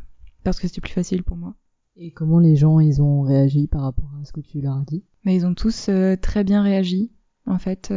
parce 0.43 0.59
que 0.59 0.67
c'était 0.67 0.81
plus 0.81 0.93
facile 0.93 1.23
pour 1.23 1.37
moi. 1.37 1.55
Et 1.97 2.11
comment 2.11 2.39
les 2.39 2.55
gens 2.55 2.79
ils 2.79 3.01
ont 3.01 3.21
réagi 3.21 3.67
par 3.67 3.81
rapport 3.81 4.09
à 4.21 4.25
ce 4.25 4.31
que 4.31 4.39
tu 4.39 4.61
leur 4.61 4.77
as 4.77 4.85
dit? 4.85 5.03
Mais 5.25 5.35
ils 5.35 5.45
ont 5.45 5.53
tous 5.53 5.89
très 6.21 6.43
bien 6.43 6.63
réagi. 6.63 7.11
En 7.45 7.57
fait, 7.57 7.93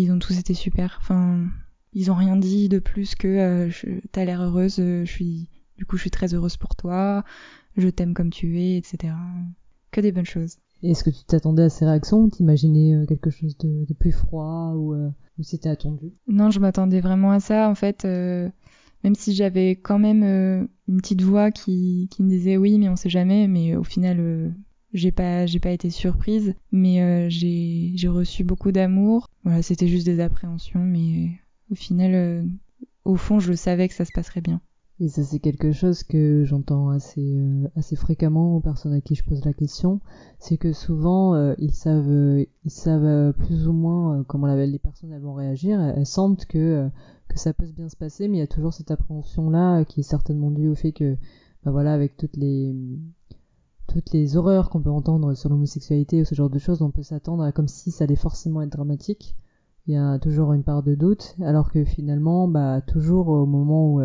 ils 0.00 0.12
ont 0.12 0.18
tous 0.18 0.38
été 0.38 0.54
super. 0.54 0.98
Enfin, 1.00 1.46
ils 1.92 2.10
ont 2.10 2.16
rien 2.16 2.36
dit 2.36 2.68
de 2.68 2.78
plus 2.78 3.14
que 3.14 3.68
t'as 4.12 4.24
l'air 4.24 4.42
heureuse, 4.42 4.76
je 4.76 5.04
suis 5.04 5.48
du 5.76 5.86
coup 5.86 5.96
je 5.96 6.02
suis 6.02 6.10
très 6.10 6.34
heureuse 6.34 6.56
pour 6.56 6.76
toi, 6.76 7.24
je 7.76 7.88
t'aime 7.88 8.14
comme 8.14 8.30
tu 8.30 8.60
es, 8.60 8.76
etc. 8.76 9.14
Que 9.90 10.00
des 10.00 10.12
bonnes 10.12 10.24
choses. 10.24 10.56
Est-ce 10.82 11.02
que 11.02 11.10
tu 11.10 11.24
t'attendais 11.24 11.62
à 11.62 11.68
ces 11.68 11.86
réactions 11.86 12.18
ou 12.18 12.30
t'imaginais 12.30 12.94
euh, 12.94 13.06
quelque 13.06 13.30
chose 13.30 13.56
de, 13.58 13.94
plus 13.94 14.12
froid 14.12 14.74
ou, 14.76 14.92
euh, 14.92 15.08
ou 15.38 15.42
c'était 15.42 15.70
attendu? 15.70 16.12
Non, 16.28 16.50
je 16.50 16.60
m'attendais 16.60 17.00
vraiment 17.00 17.30
à 17.30 17.40
ça. 17.40 17.70
En 17.70 17.74
fait, 17.74 18.04
euh, 18.04 18.50
même 19.02 19.14
si 19.14 19.34
j'avais 19.34 19.70
quand 19.70 19.98
même 19.98 20.22
une 20.88 21.00
petite 21.00 21.22
voix 21.22 21.50
qui, 21.50 22.08
qui 22.10 22.22
me 22.22 22.28
disait 22.28 22.58
oui, 22.58 22.78
mais 22.78 22.88
on 22.88 22.96
sait 22.96 23.08
jamais, 23.08 23.48
mais 23.48 23.76
au 23.76 23.84
final, 23.84 24.54
j'ai 24.94 25.12
pas 25.12 25.44
j'ai 25.46 25.60
pas 25.60 25.70
été 25.70 25.90
surprise, 25.90 26.54
mais 26.72 27.28
j'ai 27.28 27.92
j'ai 27.94 28.08
reçu 28.08 28.44
beaucoup 28.44 28.72
d'amour. 28.72 29.28
Voilà, 29.44 29.60
c'était 29.62 29.88
juste 29.88 30.06
des 30.06 30.20
appréhensions, 30.20 30.80
mais 30.80 31.30
au 31.70 31.74
final, 31.74 32.46
au 33.04 33.16
fond, 33.16 33.38
je 33.40 33.52
savais 33.52 33.88
que 33.88 33.94
ça 33.94 34.04
se 34.04 34.12
passerait 34.14 34.40
bien. 34.40 34.60
Et 35.00 35.08
ça, 35.08 35.24
c'est 35.24 35.40
quelque 35.40 35.72
chose 35.72 36.04
que 36.04 36.44
j'entends 36.44 36.88
assez, 36.90 37.36
euh, 37.36 37.68
assez 37.74 37.96
fréquemment 37.96 38.56
aux 38.56 38.60
personnes 38.60 38.92
à 38.92 39.00
qui 39.00 39.16
je 39.16 39.24
pose 39.24 39.44
la 39.44 39.52
question. 39.52 40.00
C'est 40.38 40.56
que 40.56 40.72
souvent, 40.72 41.34
euh, 41.34 41.54
ils 41.58 41.74
savent, 41.74 42.08
euh, 42.08 42.44
ils 42.64 42.70
savent 42.70 43.32
plus 43.32 43.66
ou 43.66 43.72
moins 43.72 44.22
comment 44.24 44.46
les 44.46 44.78
personnes 44.78 45.18
vont 45.18 45.34
réagir. 45.34 45.80
Elles 45.80 46.06
sentent 46.06 46.46
que, 46.46 46.88
que 47.28 47.38
ça 47.38 47.52
peut 47.52 47.66
bien 47.74 47.88
se 47.88 47.96
passer, 47.96 48.28
mais 48.28 48.36
il 48.36 48.40
y 48.40 48.44
a 48.44 48.46
toujours 48.46 48.72
cette 48.72 48.92
appréhension-là 48.92 49.84
qui 49.84 50.00
est 50.00 50.04
certainement 50.04 50.52
due 50.52 50.68
au 50.68 50.76
fait 50.76 50.92
que, 50.92 51.16
bah 51.64 51.72
voilà, 51.72 51.92
avec 51.92 52.16
toutes 52.16 52.36
les, 52.36 52.72
toutes 53.94 54.12
les 54.12 54.36
horreurs 54.36 54.70
qu'on 54.70 54.82
peut 54.82 54.90
entendre 54.90 55.34
sur 55.34 55.48
l'homosexualité 55.48 56.20
ou 56.20 56.24
ce 56.24 56.34
genre 56.34 56.50
de 56.50 56.58
choses, 56.58 56.82
on 56.82 56.90
peut 56.90 57.02
s'attendre 57.02 57.42
à 57.42 57.52
comme 57.52 57.68
si 57.68 57.90
ça 57.90 58.04
allait 58.04 58.16
forcément 58.16 58.60
être 58.60 58.72
dramatique. 58.72 59.36
Il 59.86 59.94
y 59.94 59.96
a 59.96 60.18
toujours 60.18 60.52
une 60.52 60.64
part 60.64 60.82
de 60.82 60.94
doute, 60.94 61.36
alors 61.42 61.70
que 61.70 61.84
finalement, 61.84 62.48
bah, 62.48 62.80
toujours 62.80 63.28
au 63.28 63.46
moment 63.46 63.94
où, 63.94 64.02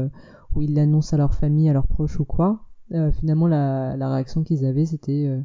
où 0.56 0.62
ils 0.62 0.74
l'annoncent 0.74 1.16
à 1.16 1.18
leur 1.18 1.34
famille, 1.34 1.70
à 1.70 1.74
leurs 1.74 1.88
proches 1.88 2.20
ou 2.20 2.26
quoi, 2.26 2.66
euh, 2.94 3.12
finalement 3.12 3.48
la, 3.48 4.10
réaction 4.10 4.44
qu'ils 4.44 4.66
avaient 4.66 4.88
c'était 4.88 5.28
euh, 5.28 5.42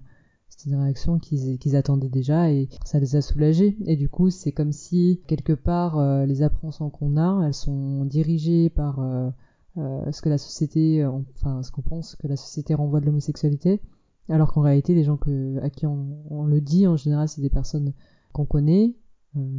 une 0.66 0.76
réaction 0.76 1.18
qu'ils 1.18 1.76
attendaient 1.76 2.08
déjà 2.08 2.50
et 2.50 2.68
ça 2.84 2.98
les 2.98 3.16
a 3.16 3.22
soulagés. 3.22 3.76
Et 3.86 3.96
du 3.96 4.08
coup, 4.08 4.30
c'est 4.30 4.52
comme 4.52 4.72
si 4.72 5.20
quelque 5.26 5.52
part 5.52 5.98
euh, 5.98 6.24
les 6.26 6.42
appréhensions 6.42 6.90
qu'on 6.90 7.16
a, 7.16 7.46
elles 7.46 7.54
sont 7.54 8.04
dirigées 8.04 8.70
par 8.70 9.00
euh, 9.00 9.30
ce 9.76 10.22
que 10.22 10.28
la 10.28 10.38
société, 10.38 11.04
enfin 11.04 11.62
ce 11.62 11.70
qu'on 11.70 11.82
pense 11.82 12.16
que 12.16 12.28
la 12.28 12.36
société 12.36 12.74
renvoie 12.74 13.00
de 13.00 13.06
l'homosexualité, 13.06 13.80
alors 14.28 14.52
qu'en 14.52 14.62
réalité, 14.62 14.94
les 14.94 15.04
gens 15.04 15.18
à 15.62 15.70
qui 15.70 15.86
on, 15.86 16.44
le 16.46 16.60
dit 16.60 16.86
en 16.86 16.96
général, 16.96 17.28
c'est 17.28 17.42
des 17.42 17.50
personnes 17.50 17.92
qu'on 18.32 18.46
connaît, 18.46 18.94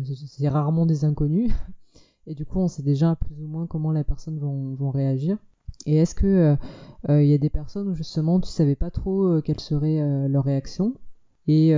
c'est 0.04 0.50
rarement 0.50 0.86
des 0.86 1.06
inconnus. 1.06 1.52
Et 2.28 2.34
du 2.34 2.46
coup, 2.46 2.60
on 2.60 2.68
sait 2.68 2.82
déjà 2.82 3.16
plus 3.16 3.40
ou 3.40 3.48
moins 3.48 3.68
comment 3.68 3.92
les 3.92 4.04
personnes 4.04 4.40
vont, 4.40 4.90
réagir. 4.90 5.38
Et 5.86 5.98
est-ce 5.98 6.16
que 6.16 6.26
euh, 6.26 6.56
euh, 7.10 7.24
il 7.24 7.30
y 7.30 7.34
a 7.34 7.38
des 7.38 7.52
personnes 7.52 7.90
où 7.90 7.94
justement 7.94 8.40
tu 8.40 8.50
savais 8.50 8.76
pas 8.76 8.90
trop 8.90 9.26
euh, 9.26 9.42
quelle 9.42 9.60
serait 9.60 10.28
leur 10.28 10.44
réaction? 10.44 10.96
Et 11.48 11.76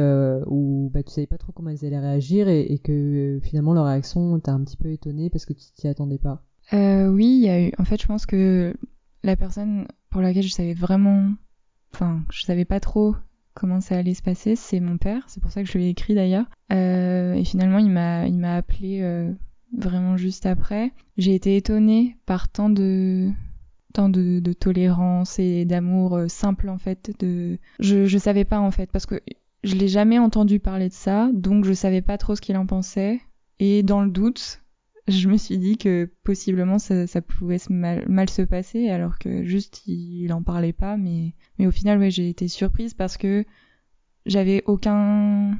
où 0.48 0.89
bah, 0.94 1.03
tu 1.03 1.12
savais 1.12 1.27
pas 1.27 1.38
trop 1.38 1.51
comment 1.51 1.70
elles 1.70 1.84
allaient 1.84 2.00
réagir 2.00 2.48
et, 2.48 2.79
que 2.82 3.39
finalement 3.44 3.74
leur 3.74 3.86
réaction 3.86 4.39
t'a 4.39 4.53
un 4.53 4.63
petit 4.63 4.77
peu 4.77 4.89
étonné 4.89 5.29
parce 5.29 5.46
que 5.46 5.51
tu 5.51 5.65
t'y 5.75 5.89
attendais 5.89 6.20
pas? 6.20 6.46
Oui, 6.72 7.39
y 7.44 7.50
a 7.50 7.62
eu. 7.62 7.74
En 7.77 7.84
fait, 7.84 8.01
je 8.01 8.08
pense 8.08 8.25
que 8.25 8.74
la 9.24 9.36
personne 9.36 9.88
pour 10.10 10.22
laquelle 10.22 10.44
je 10.44 10.53
savais 10.53 10.74
vraiment, 10.74 11.34
enfin, 11.94 12.22
je 12.32 12.44
savais 12.44 12.65
pas 12.65 12.79
trop 12.79 13.15
comment 13.53 13.82
ça 13.82 13.98
allait 13.98 14.13
se 14.13 14.22
passer, 14.22 14.56
c'est 14.56 14.79
mon 14.79 14.98
père. 14.98 15.24
C'est 15.27 15.41
pour 15.41 15.51
ça 15.51 15.63
que 15.63 15.70
je 15.70 15.77
lui 15.77 15.86
ai 15.86 15.89
écrit 15.89 16.15
d'ailleurs. 16.15 16.46
et 16.70 17.44
finalement, 17.44 17.79
il 17.79 17.89
m'a, 17.89 18.27
il 18.27 18.38
m'a 18.38 18.56
appelé 18.56 19.01
vraiment 19.75 20.17
juste 20.17 20.46
après. 20.46 20.91
J'ai 21.17 21.36
été 21.36 21.56
étonnée 21.56 22.17
par 22.25 22.50
tant 22.50 22.70
de 22.70 23.29
tant 23.94 24.10
de, 24.10 24.39
de 24.39 24.53
tolérance 24.53 25.39
et 25.39 25.65
d'amour 25.65 26.15
euh, 26.15 26.27
simple 26.27 26.70
en 26.70 26.77
fait 26.77 27.12
de 27.20 27.58
je 27.79 28.06
je 28.06 28.17
savais 28.17 28.46
pas 28.46 28.60
en 28.60 28.70
fait 28.70 28.91
parce 28.91 29.06
que 29.06 29.22
je 29.63 29.75
l'ai 29.75 29.88
jamais 29.88 30.20
entendu 30.20 30.60
parler 30.60 30.89
de 30.89 30.94
ça 30.94 31.29
donc 31.34 31.65
je 31.65 31.74
savais 31.74 32.01
pas 32.01 32.17
trop 32.17 32.36
ce 32.36 32.41
qu'il 32.41 32.58
en 32.58 32.67
pensait 32.67 33.22
et 33.60 33.82
dans 33.82 34.01
le 34.01 34.12
doute 34.12 34.62
je 35.07 35.29
me 35.29 35.37
suis 35.37 35.57
dit 35.57 35.77
que 35.77 36.09
possiblement 36.23 36.79
ça, 36.79 37.07
ça 37.07 37.21
pouvait 37.21 37.59
mal, 37.69 38.07
mal, 38.09 38.29
se 38.29 38.41
passer 38.41 38.89
alors 38.89 39.17
que 39.17 39.43
juste 39.43 39.87
il, 39.87 40.23
il 40.23 40.33
en 40.33 40.43
parlait 40.43 40.73
pas 40.73 40.97
mais 40.97 41.33
mais 41.57 41.67
au 41.67 41.71
final 41.71 41.99
ouais 41.99 42.11
j'ai 42.11 42.29
été 42.29 42.47
surprise 42.47 42.93
parce 42.93 43.17
que 43.17 43.45
j'avais 44.25 44.63
aucun 44.65 45.57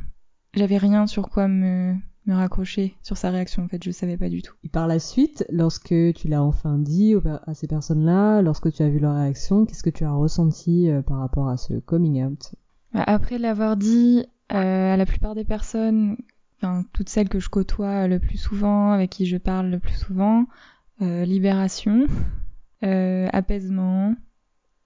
j'avais 0.54 0.78
rien 0.78 1.08
sur 1.08 1.30
quoi 1.30 1.48
me 1.48 1.96
me 2.26 2.36
raccrocher 2.36 2.98
sur 3.02 3.16
sa 3.16 3.30
réaction 3.30 3.64
en 3.64 3.68
fait 3.70 3.82
je 3.82 3.92
savais 3.92 4.18
pas 4.18 4.28
du 4.30 4.42
tout. 4.42 4.54
Et 4.64 4.70
par 4.70 4.86
la 4.88 5.00
suite 5.00 5.46
lorsque 5.50 5.96
tu 6.14 6.28
l'as 6.28 6.44
enfin 6.44 6.78
dit 6.78 7.16
à 7.46 7.54
ces 7.54 7.68
personnes 7.68 8.04
là 8.04 8.42
lorsque 8.42 8.72
tu 8.72 8.84
as 8.84 8.90
vu 8.90 9.00
leur 9.00 9.16
réaction 9.16 9.66
qu'est-ce 9.66 9.84
que 9.84 9.90
tu 9.90 10.04
as 10.04 10.12
ressenti 10.12 10.90
euh, 10.90 11.02
par 11.02 11.20
rapport 11.20 11.48
à 11.48 11.56
ce 11.56 11.76
coming 11.76 12.24
out? 12.26 12.54
Bah, 12.94 13.04
après 13.08 13.38
l'avoir 13.38 13.78
dit 13.78 14.26
euh, 14.52 14.94
à 14.94 14.98
la 14.98 15.06
plupart 15.06 15.36
des 15.36 15.46
personnes 15.46 16.18
enfin 16.58 16.84
toutes 16.94 17.10
celles 17.10 17.30
que 17.30 17.40
je 17.40 17.50
côtoie 17.50 18.08
le 18.08 18.20
plus 18.20 18.38
souvent 18.38 18.92
avec 18.92 19.12
qui 19.12 19.26
je 19.26 19.38
parle 19.38 19.70
le 19.70 19.80
plus 19.80 19.96
souvent 19.96 20.48
euh, 21.02 21.26
libération 21.26 22.08
apaisement 22.82 24.16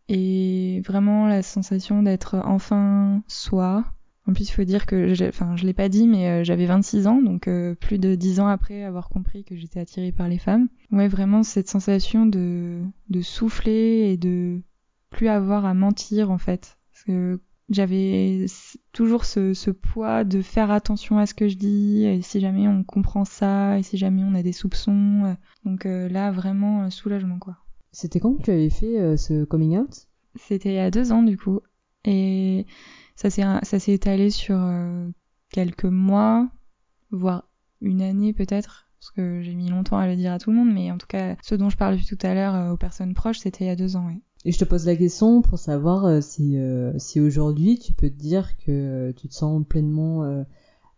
et 0.08 0.82
vraiment 0.86 1.28
la 1.28 1.42
sensation 1.42 2.04
d'être 2.04 2.42
enfin 2.46 3.22
soi 3.28 3.84
en 4.28 4.34
plus, 4.34 4.50
il 4.50 4.54
faut 4.54 4.64
dire 4.64 4.86
que, 4.86 5.28
enfin, 5.28 5.56
je 5.56 5.66
l'ai 5.66 5.74
pas 5.74 5.90
dit, 5.90 6.08
mais 6.08 6.30
euh, 6.30 6.44
j'avais 6.44 6.68
26 6.68 7.08
ans, 7.08 7.22
donc 7.22 7.48
euh, 7.48 7.74
plus 7.74 7.98
de 7.98 8.14
10 8.16 8.40
ans 8.40 8.48
après 8.48 8.84
avoir 8.84 9.10
compris 9.10 9.44
que 9.44 9.56
j'étais 9.56 9.80
attirée 9.80 10.12
par 10.12 10.28
les 10.28 10.38
femmes. 10.38 10.68
Ouais, 10.92 11.08
vraiment 11.08 11.42
cette 11.44 11.68
sensation 11.68 12.26
de, 12.26 12.82
de 13.10 13.22
souffler 13.22 14.12
et 14.12 14.18
de 14.18 14.62
plus 15.10 15.28
avoir 15.28 15.66
à 15.66 15.74
mentir 15.74 16.30
en 16.30 16.38
fait. 16.38 16.78
J'avais 17.72 18.46
toujours 18.94 19.26
ce, 19.26 19.54
ce, 19.54 19.72
poids 19.72 20.24
de 20.24 20.42
faire 20.42 20.70
attention 20.72 21.18
à 21.18 21.26
ce 21.26 21.34
que 21.34 21.48
je 21.48 21.56
dis, 21.56 22.06
et 22.06 22.22
si 22.22 22.40
jamais 22.40 22.68
on 22.68 22.84
comprend 22.84 23.26
ça, 23.26 23.80
et 23.80 23.84
si 23.84 23.98
jamais 23.98 24.24
on 24.24 24.36
a 24.36 24.44
des 24.44 24.54
soupçons. 24.54 25.26
Euh, 25.26 25.34
donc 25.66 25.86
là, 25.86 26.32
vraiment, 26.32 26.90
soulagement 26.90 27.40
quoi. 27.40 27.58
C'était 27.92 28.20
quand 28.20 28.36
que 28.36 28.44
tu 28.44 28.52
avais 28.52 28.70
fait 28.70 29.18
ce 29.18 29.44
coming 29.44 29.78
out? 29.78 30.08
C'était 30.36 30.70
il 30.70 30.76
y 30.76 30.80
a 30.80 30.92
deux 30.92 31.12
ans 31.12 31.24
du 31.24 31.38
coup. 31.38 31.60
Et 32.06 32.66
ça 33.16 33.30
s'est 33.30 33.94
étalé 33.94 34.30
sur 34.30 34.58
euh, 34.60 35.10
quelques 35.52 35.86
mois, 35.86 36.50
voire 37.12 37.48
une 37.82 38.02
année 38.02 38.34
peut-être, 38.34 38.88
parce 39.00 39.12
que 39.12 39.42
j'ai 39.42 39.54
mis 39.54 39.70
longtemps 39.70 39.98
à 39.98 40.08
le 40.08 40.16
dire 40.16 40.32
à 40.34 40.40
tout 40.40 40.52
le 40.52 40.58
monde, 40.58 40.74
mais 40.74 40.92
en 40.92 40.98
tout 40.98 41.08
cas, 41.08 41.36
ce 41.44 41.56
dont 41.56 41.70
je 41.70 41.78
parlais 41.78 42.00
tout 42.00 42.18
à 42.22 42.34
l'heure 42.34 42.56
euh, 42.56 42.72
aux 42.72 42.78
personnes 42.78 43.14
proches, 43.14 43.40
c'était 43.40 43.66
il 43.66 43.68
y 43.68 43.72
a 43.72 43.76
deux 43.76 43.96
ans. 43.96 44.08
Oui. 44.08 44.22
Et 44.44 44.52
je 44.52 44.58
te 44.58 44.66
pose 44.66 44.86
la 44.86 44.96
question 44.96 45.42
pour 45.42 45.60
savoir 45.60 46.06
euh, 46.06 46.22
si, 46.22 46.58
si 46.98 47.20
aujourd'hui 47.20 47.78
tu 47.78 47.94
peux 47.94 48.10
te 48.10 48.18
dire 48.18 48.58
que 48.58 49.12
tu 49.12 49.28
te 49.28 49.34
sens 49.34 49.64
pleinement 49.68 50.44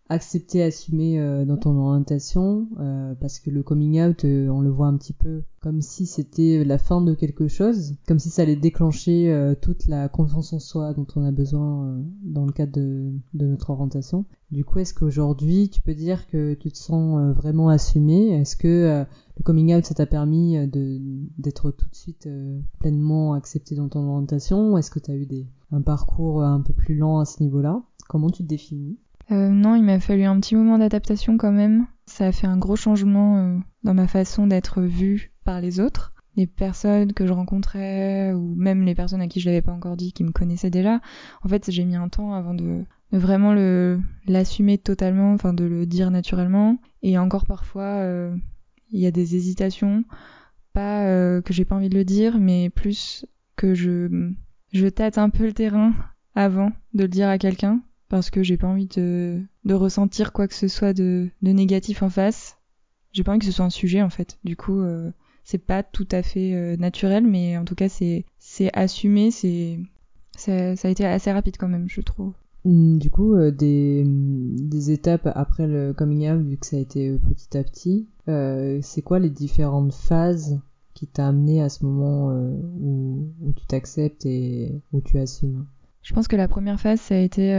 accepter, 0.10 0.62
assumer 0.62 1.20
euh, 1.20 1.46
dans 1.46 1.58
ton 1.58 1.78
orientation, 1.78 2.68
euh, 2.80 3.16
parce 3.16 3.40
que 3.40 3.50
le 3.50 3.64
coming 3.64 4.02
out, 4.02 4.26
euh, 4.26 4.50
on 4.50 4.62
le 4.62 4.70
voit 4.70 4.88
un 4.88 4.98
petit 4.98 5.14
peu 5.14 5.44
comme 5.62 5.82
si 5.82 6.06
c'était 6.06 6.66
la 6.66 6.78
fin 6.78 7.02
de 7.02 7.14
quelque 7.14 7.48
chose, 7.48 7.96
comme 8.06 8.20
si 8.20 8.30
ça 8.30 8.42
allait 8.42 8.58
déclencher 8.58 9.54
toute 9.62 9.88
la 9.88 10.10
confiance 10.10 10.52
en 10.52 10.60
soi 10.60 10.94
dont 10.94 11.08
on 11.16 11.24
a 11.24 11.32
besoin 11.32 12.04
dans 12.22 12.46
le 12.46 12.52
cadre 12.52 12.74
de, 12.74 13.14
notre 13.34 13.70
orientation. 13.70 14.26
Du 14.52 14.66
coup, 14.66 14.80
est-ce 14.80 14.94
qu'aujourd'hui, 14.94 15.70
tu 15.70 15.80
peux 15.80 15.94
dire 15.94 16.28
que 16.28 16.54
tu 16.56 16.70
te 16.70 16.78
sens 16.78 17.34
vraiment 17.34 17.70
assumé? 17.70 18.32
Est-ce 18.42 18.58
que 18.58 19.06
le 19.38 19.44
coming 19.46 19.74
out, 19.74 19.86
ça 19.86 19.94
t'a 19.94 20.06
permis 20.06 20.58
d'être 20.68 21.72
tout 21.72 21.88
de 21.88 21.96
suite 21.96 22.28
pleinement 22.80 23.32
accepté 23.32 23.76
dans 23.76 23.88
ton 23.88 24.06
orientation? 24.06 24.78
Est-ce 24.78 24.92
que 24.92 25.00
tu 25.00 25.12
as 25.12 25.16
eu 25.16 25.26
un 25.72 25.82
parcours 25.82 26.44
un 26.44 26.60
peu 26.60 26.74
plus 26.74 26.98
lent 26.98 27.20
à 27.20 27.26
ce 27.26 27.42
niveau-là? 27.42 27.82
Comment 28.10 28.30
tu 28.30 28.44
te 28.44 28.50
définis? 28.50 28.98
Euh, 29.32 29.50
non, 29.50 29.76
il 29.76 29.84
m'a 29.84 30.00
fallu 30.00 30.24
un 30.24 30.40
petit 30.40 30.56
moment 30.56 30.78
d'adaptation 30.78 31.38
quand 31.38 31.52
même. 31.52 31.88
Ça 32.06 32.28
a 32.28 32.32
fait 32.32 32.48
un 32.48 32.58
gros 32.58 32.76
changement 32.76 33.38
euh, 33.38 33.58
dans 33.84 33.94
ma 33.94 34.08
façon 34.08 34.48
d'être 34.48 34.82
vue 34.82 35.32
par 35.44 35.62
les 35.62 35.80
autres. 35.80 36.14
Les 36.36 36.48
personnes 36.48 37.14
que 37.14 37.28
je 37.28 37.34
rencontrais, 37.34 38.34
ou 38.34 38.56
même 38.56 38.84
les 38.84 38.96
personnes 38.96 39.22
à 39.22 39.28
qui 39.28 39.40
je 39.40 39.46
l'avais 39.46 39.62
pas 39.62 39.72
encore 39.72 39.96
dit, 39.96 40.14
qui 40.14 40.24
me 40.24 40.32
connaissaient 40.32 40.72
déjà. 40.72 41.00
En 41.44 41.48
fait, 41.48 41.70
j'ai 41.70 41.86
mis 41.86 41.96
un 41.96 42.10
temps 42.10 42.34
avant 42.34 42.56
de, 42.56 42.86
vraiment 43.12 43.54
le 43.54 44.02
l'assumer 44.26 44.80
totalement, 44.80 45.34
enfin 45.34 45.54
de 45.54 45.64
le 45.64 45.86
dire 45.86 46.10
naturellement. 46.10 46.78
Et 47.04 47.18
encore 47.18 47.46
parfois, 47.46 47.84
euh, 47.84 48.36
il 48.92 49.00
y 49.00 49.06
a 49.06 49.12
des 49.12 49.36
hésitations, 49.36 50.04
pas 50.74 51.06
que 51.42 51.54
j'ai 51.54 51.66
pas 51.66 51.76
envie 51.76 51.90
de 51.90 51.98
le 51.98 52.06
dire, 52.06 52.40
mais 52.40 52.72
plus 52.72 53.26
que 53.56 53.76
je 53.76 54.32
je 54.72 54.88
tâte 54.88 55.20
un 55.20 55.30
peu 55.30 55.46
le 55.46 55.54
terrain 55.54 55.94
avant 56.34 56.72
de 56.96 57.04
le 57.04 57.08
dire 57.08 57.30
à 57.30 57.38
quelqu'un 57.38 57.80
parce 58.14 58.30
que 58.30 58.44
j'ai 58.44 58.58
pas 58.58 58.68
envie 58.68 58.86
de, 58.86 59.42
de 59.66 59.74
ressentir 59.74 60.34
quoi 60.34 60.48
que 60.48 60.54
ce 60.54 60.68
soit 60.68 60.94
de, 60.94 61.32
négatif 61.42 62.04
en 62.04 62.12
face. 62.12 62.60
J'ai 63.12 63.24
pas 63.24 63.32
envie 63.32 63.40
que 63.40 63.46
ce 63.48 63.52
soit 63.52 63.66
un 63.66 63.72
sujet 63.72 64.04
en 64.04 64.12
fait. 64.12 64.38
Du 64.44 64.56
coup, 64.56 64.82
euh, 64.82 65.10
c'est 65.44 65.58
pas 65.58 65.82
tout 65.82 66.08
à 66.12 66.22
fait 66.22 66.54
euh, 66.54 66.78
naturel, 66.78 67.26
mais 67.26 67.58
en 67.58 67.66
tout 67.66 67.74
cas, 67.74 67.90
c'est 67.90 68.24
assumé. 68.74 69.32
C'est 69.32 69.80
ça, 70.38 70.74
a 70.84 70.90
été 70.90 71.08
assez 71.08 71.32
rapide 71.32 71.56
quand 71.58 71.68
même, 71.68 71.90
je 71.90 72.02
trouve. 72.02 72.34
Mmh, 72.66 73.00
du 73.00 73.10
coup, 73.10 73.34
euh, 73.34 73.50
des, 73.50 74.04
des 74.06 74.92
étapes 74.92 75.28
après 75.34 75.66
le 75.66 75.94
coming 75.94 76.30
out, 76.30 76.46
vu 76.46 76.58
que 76.58 76.68
ça 76.68 76.78
a 76.78 76.82
été 76.82 77.18
petit 77.18 77.58
à 77.58 77.64
petit, 77.64 78.08
c'est 78.28 79.02
quoi 79.02 79.18
les 79.18 79.32
différentes 79.32 79.92
phases 79.92 80.62
qui 80.94 81.08
t'a 81.08 81.30
amené 81.30 81.64
à 81.64 81.70
ce 81.70 81.84
moment 81.84 82.32
où 82.80 83.54
tu 83.56 83.66
t'acceptes 83.66 84.28
et 84.28 84.84
où 84.92 85.02
tu 85.02 85.18
assumes? 85.18 85.66
Je 86.04 86.14
pense 86.14 86.28
que 86.28 86.36
la 86.36 86.48
première 86.48 86.80
phase, 86.80 87.02
ça 87.02 87.16
a 87.16 87.20
été 87.20 87.54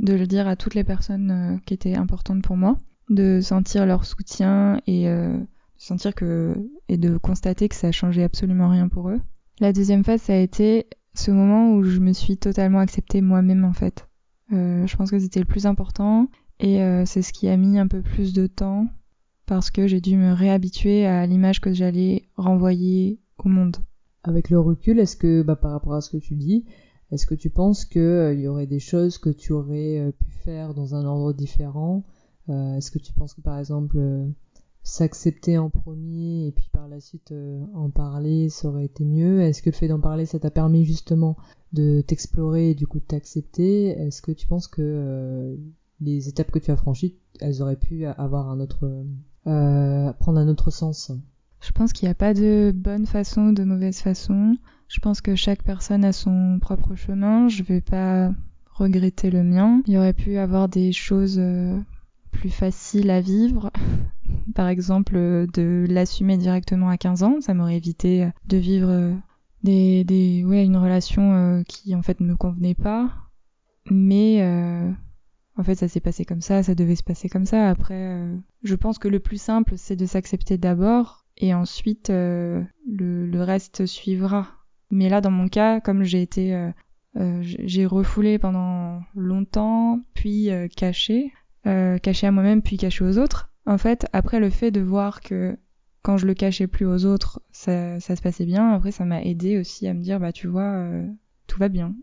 de 0.00 0.14
le 0.14 0.26
dire 0.26 0.48
à 0.48 0.56
toutes 0.56 0.74
les 0.74 0.84
personnes 0.84 1.30
euh, 1.30 1.58
qui 1.66 1.74
étaient 1.74 1.94
importantes 1.94 2.42
pour 2.42 2.56
moi, 2.56 2.78
de 3.08 3.40
sentir 3.40 3.86
leur 3.86 4.04
soutien 4.04 4.80
et 4.86 5.08
euh, 5.08 5.36
de 5.36 5.46
sentir 5.76 6.14
que 6.14 6.54
et 6.88 6.96
de 6.96 7.16
constater 7.16 7.68
que 7.68 7.74
ça 7.74 7.92
changé 7.92 8.22
absolument 8.24 8.68
rien 8.68 8.88
pour 8.88 9.10
eux. 9.10 9.20
La 9.60 9.72
deuxième 9.72 10.04
phase, 10.04 10.22
ça 10.22 10.34
a 10.34 10.36
été 10.36 10.86
ce 11.14 11.30
moment 11.30 11.74
où 11.74 11.82
je 11.82 11.98
me 11.98 12.12
suis 12.12 12.36
totalement 12.36 12.78
acceptée 12.78 13.20
moi-même 13.20 13.64
en 13.64 13.72
fait. 13.72 14.08
Euh, 14.52 14.86
je 14.86 14.96
pense 14.96 15.10
que 15.10 15.18
c'était 15.18 15.40
le 15.40 15.46
plus 15.46 15.66
important 15.66 16.28
et 16.58 16.78
c'est 17.06 17.22
ce 17.22 17.32
qui 17.32 17.48
a 17.48 17.56
mis 17.56 17.78
un 17.78 17.86
peu 17.86 18.02
plus 18.02 18.34
de 18.34 18.46
temps 18.46 18.86
parce 19.46 19.70
que 19.70 19.86
j'ai 19.86 20.02
dû 20.02 20.18
me 20.18 20.34
réhabituer 20.34 21.06
à 21.06 21.26
l'image 21.26 21.62
que 21.62 21.72
j'allais 21.72 22.28
renvoyer 22.36 23.18
au 23.38 23.48
monde. 23.48 23.78
Avec 24.24 24.50
le 24.50 24.60
recul, 24.60 24.98
est-ce 24.98 25.16
que 25.16 25.40
bah, 25.40 25.56
par 25.56 25.70
rapport 25.70 25.94
à 25.94 26.02
ce 26.02 26.10
que 26.10 26.18
tu 26.18 26.34
dis, 26.34 26.66
est-ce 27.12 27.26
que 27.26 27.34
tu 27.34 27.50
penses 27.50 27.84
qu'il 27.84 28.00
euh, 28.00 28.34
y 28.34 28.46
aurait 28.46 28.66
des 28.66 28.78
choses 28.78 29.18
que 29.18 29.30
tu 29.30 29.52
aurais 29.52 29.98
euh, 29.98 30.12
pu 30.12 30.30
faire 30.30 30.74
dans 30.74 30.94
un 30.94 31.04
ordre 31.04 31.32
différent 31.32 32.04
euh, 32.48 32.76
Est-ce 32.76 32.90
que 32.90 32.98
tu 32.98 33.12
penses 33.12 33.34
que 33.34 33.40
par 33.40 33.58
exemple 33.58 33.98
s'accepter 34.82 35.58
en 35.58 35.68
premier 35.68 36.46
et 36.46 36.52
puis 36.52 36.70
par 36.72 36.88
la 36.88 37.00
suite 37.00 37.34
en 37.74 37.90
parler, 37.90 38.48
ça 38.48 38.68
aurait 38.68 38.86
été 38.86 39.04
mieux? 39.04 39.42
Est-ce 39.42 39.60
que 39.60 39.70
le 39.70 39.74
fait 39.74 39.88
d'en 39.88 40.00
parler, 40.00 40.24
ça 40.24 40.38
t'a 40.38 40.50
permis 40.50 40.84
justement 40.84 41.36
de 41.72 42.00
t'explorer 42.00 42.70
et 42.70 42.74
du 42.74 42.86
coup 42.86 42.98
de 42.98 43.04
t'accepter? 43.04 43.88
Est-ce 43.88 44.22
que 44.22 44.32
tu 44.32 44.46
penses 44.46 44.68
que 44.68 45.58
les 46.00 46.28
étapes 46.28 46.50
que 46.50 46.58
tu 46.58 46.70
as 46.70 46.76
franchies, 46.76 47.18
elles 47.40 47.60
auraient 47.60 47.76
pu 47.76 48.06
avoir 48.06 48.48
un 48.48 48.58
autre, 48.60 49.04
prendre 49.44 50.38
un 50.38 50.48
autre 50.48 50.70
sens? 50.70 51.12
Je 51.60 51.72
pense 51.72 51.92
qu'il 51.92 52.06
n'y 52.06 52.12
a 52.12 52.14
pas 52.14 52.32
de 52.32 52.72
bonne 52.74 53.06
façon 53.06 53.48
ou 53.48 53.52
de 53.52 53.64
mauvaise 53.64 54.00
façon. 54.00 54.56
Je 54.90 54.98
pense 54.98 55.20
que 55.20 55.36
chaque 55.36 55.62
personne 55.62 56.04
a 56.04 56.12
son 56.12 56.58
propre 56.60 56.96
chemin. 56.96 57.46
Je 57.46 57.62
vais 57.62 57.80
pas 57.80 58.32
regretter 58.72 59.30
le 59.30 59.44
mien. 59.44 59.82
Il 59.86 59.92
y 59.92 59.96
aurait 59.96 60.12
pu 60.12 60.36
avoir 60.36 60.68
des 60.68 60.90
choses 60.90 61.38
euh, 61.38 61.78
plus 62.32 62.50
faciles 62.50 63.10
à 63.10 63.20
vivre. 63.20 63.70
Par 64.56 64.66
exemple, 64.66 65.14
euh, 65.14 65.46
de 65.54 65.86
l'assumer 65.88 66.36
directement 66.36 66.88
à 66.88 66.96
15 66.96 67.22
ans. 67.22 67.40
Ça 67.40 67.54
m'aurait 67.54 67.76
évité 67.76 68.30
de 68.48 68.56
vivre 68.56 68.88
euh, 68.90 69.14
des, 69.62 70.02
des, 70.02 70.44
ouais, 70.44 70.64
une 70.64 70.76
relation 70.76 71.62
qui 71.68 71.94
en 71.94 72.02
fait 72.02 72.18
ne 72.18 72.26
me 72.26 72.36
convenait 72.36 72.74
pas. 72.74 73.12
Mais 73.88 74.42
en 75.56 75.62
fait, 75.62 75.76
ça 75.76 75.86
s'est 75.86 76.00
passé 76.00 76.24
comme 76.24 76.40
ça, 76.40 76.64
ça 76.64 76.74
devait 76.74 76.96
se 76.96 77.02
passer 77.04 77.28
comme 77.28 77.46
ça. 77.46 77.68
Après, 77.68 78.26
je 78.64 78.74
pense 78.74 78.98
que 78.98 79.08
le 79.08 79.20
plus 79.20 79.40
simple, 79.40 79.74
c'est 79.76 79.96
de 79.96 80.06
s'accepter 80.06 80.58
d'abord 80.58 81.26
et 81.36 81.54
ensuite 81.54 82.08
le 82.08 83.42
reste 83.42 83.86
suivra. 83.86 84.59
Mais 84.90 85.08
là, 85.08 85.20
dans 85.20 85.30
mon 85.30 85.48
cas, 85.48 85.80
comme 85.80 86.02
j'ai 86.02 86.22
été, 86.22 86.54
euh, 86.54 86.70
euh, 87.16 87.38
j'ai 87.42 87.86
refoulé 87.86 88.38
pendant 88.38 89.02
longtemps, 89.14 90.00
puis 90.14 90.50
euh, 90.50 90.68
caché, 90.68 91.32
caché 91.64 92.26
à 92.26 92.32
moi-même, 92.32 92.62
puis 92.62 92.76
caché 92.76 93.04
aux 93.04 93.18
autres. 93.18 93.50
En 93.66 93.78
fait, 93.78 94.06
après 94.12 94.40
le 94.40 94.50
fait 94.50 94.70
de 94.70 94.80
voir 94.80 95.20
que 95.20 95.56
quand 96.02 96.16
je 96.16 96.26
le 96.26 96.34
cachais 96.34 96.66
plus 96.66 96.86
aux 96.86 97.04
autres, 97.04 97.40
ça, 97.52 98.00
ça 98.00 98.16
se 98.16 98.22
passait 98.22 98.46
bien. 98.46 98.72
Après, 98.72 98.90
ça 98.90 99.04
m'a 99.04 99.22
aidé 99.22 99.58
aussi 99.58 99.86
à 99.86 99.94
me 99.94 100.00
dire, 100.00 100.18
bah 100.18 100.32
tu 100.32 100.48
vois, 100.48 100.86
tout 101.46 101.58
va 101.58 101.68
bien. 101.68 101.94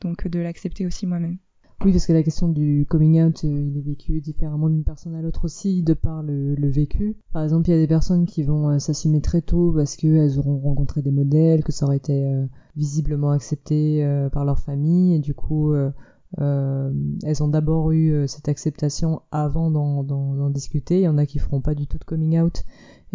Donc 0.00 0.26
de 0.26 0.40
l'accepter 0.40 0.84
aussi 0.84 1.06
moi-même. 1.06 1.38
Oui, 1.82 1.92
parce 1.92 2.06
que 2.06 2.12
la 2.12 2.22
question 2.22 2.48
du 2.48 2.86
coming 2.88 3.22
out, 3.22 3.44
euh, 3.44 3.48
il 3.48 3.76
est 3.76 3.82
vécu 3.82 4.20
différemment 4.20 4.68
d'une 4.70 4.84
personne 4.84 5.14
à 5.14 5.20
l'autre 5.20 5.44
aussi, 5.44 5.82
de 5.82 5.92
par 5.92 6.22
le, 6.22 6.54
vécu. 6.68 7.16
Par 7.32 7.42
exemple, 7.42 7.68
il 7.68 7.72
y 7.72 7.74
a 7.74 7.78
des 7.78 7.86
personnes 7.86 8.24
qui 8.24 8.42
vont 8.42 8.70
euh, 8.70 8.78
s'assumer 8.78 9.20
très 9.20 9.42
tôt 9.42 9.72
parce 9.76 9.96
qu'elles 9.96 10.38
auront 10.38 10.58
rencontré 10.58 11.02
des 11.02 11.10
modèles, 11.10 11.62
que 11.62 11.72
ça 11.72 11.84
aurait 11.84 11.98
été 11.98 12.26
euh, 12.26 12.46
visiblement 12.76 13.30
accepté 13.30 14.04
par 14.32 14.44
leur 14.44 14.58
famille, 14.58 15.14
et 15.14 15.18
du 15.18 15.34
coup, 15.34 15.74
elles 16.38 17.42
ont 17.42 17.48
d'abord 17.48 17.92
eu 17.92 18.26
cette 18.26 18.48
acceptation 18.48 19.22
avant 19.30 19.70
d'en 19.70 20.50
discuter. 20.50 21.00
Il 21.00 21.04
y 21.04 21.08
en 21.08 21.18
a 21.18 21.26
qui 21.26 21.38
feront 21.38 21.60
pas 21.60 21.74
du 21.74 21.86
tout 21.86 21.98
de 21.98 22.04
coming 22.04 22.40
out 22.40 22.64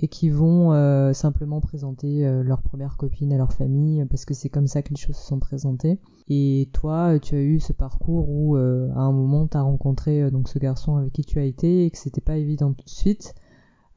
et 0.01 0.07
qui 0.07 0.29
vont 0.29 0.71
euh, 0.71 1.11
simplement 1.13 1.59
présenter 1.59 2.25
euh, 2.25 2.41
leur 2.41 2.61
première 2.61 2.95
copine 2.95 3.33
à 3.33 3.37
leur 3.37 3.51
famille 3.51 4.05
parce 4.05 4.23
que 4.23 4.33
c'est 4.33 4.49
comme 4.49 4.67
ça 4.67 4.81
que 4.81 4.89
les 4.89 4.95
choses 4.95 5.17
se 5.17 5.27
sont 5.27 5.39
présentées. 5.39 5.99
Et 6.29 6.69
toi, 6.73 7.19
tu 7.19 7.35
as 7.35 7.41
eu 7.41 7.59
ce 7.59 7.73
parcours 7.73 8.29
où 8.29 8.55
euh, 8.55 8.89
à 8.95 9.01
un 9.01 9.11
moment 9.11 9.47
tu 9.47 9.57
as 9.57 9.61
rencontré 9.61 10.31
donc 10.31 10.47
ce 10.47 10.57
garçon 10.57 10.95
avec 10.95 11.11
qui 11.11 11.23
tu 11.23 11.39
as 11.39 11.43
été 11.43 11.85
et 11.85 11.91
que 11.91 11.97
c'était 11.97 12.21
pas 12.21 12.37
évident 12.37 12.71
tout 12.73 12.85
de 12.85 12.89
suite. 12.89 13.35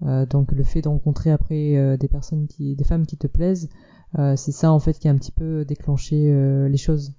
donc 0.00 0.50
le 0.50 0.64
fait 0.64 0.82
de 0.82 0.88
rencontrer 0.88 1.30
après 1.30 1.96
des 1.96 2.08
personnes 2.08 2.48
qui, 2.48 2.74
des 2.74 2.84
femmes 2.84 3.06
qui 3.06 3.16
te 3.16 3.28
plaisent, 3.28 3.68
c'est 4.16 4.52
ça 4.52 4.72
en 4.72 4.80
fait 4.80 4.98
qui 4.98 5.06
a 5.06 5.12
un 5.12 5.16
petit 5.16 5.30
peu 5.30 5.64
déclenché 5.64 6.68
les 6.68 6.76
choses. 6.76 7.14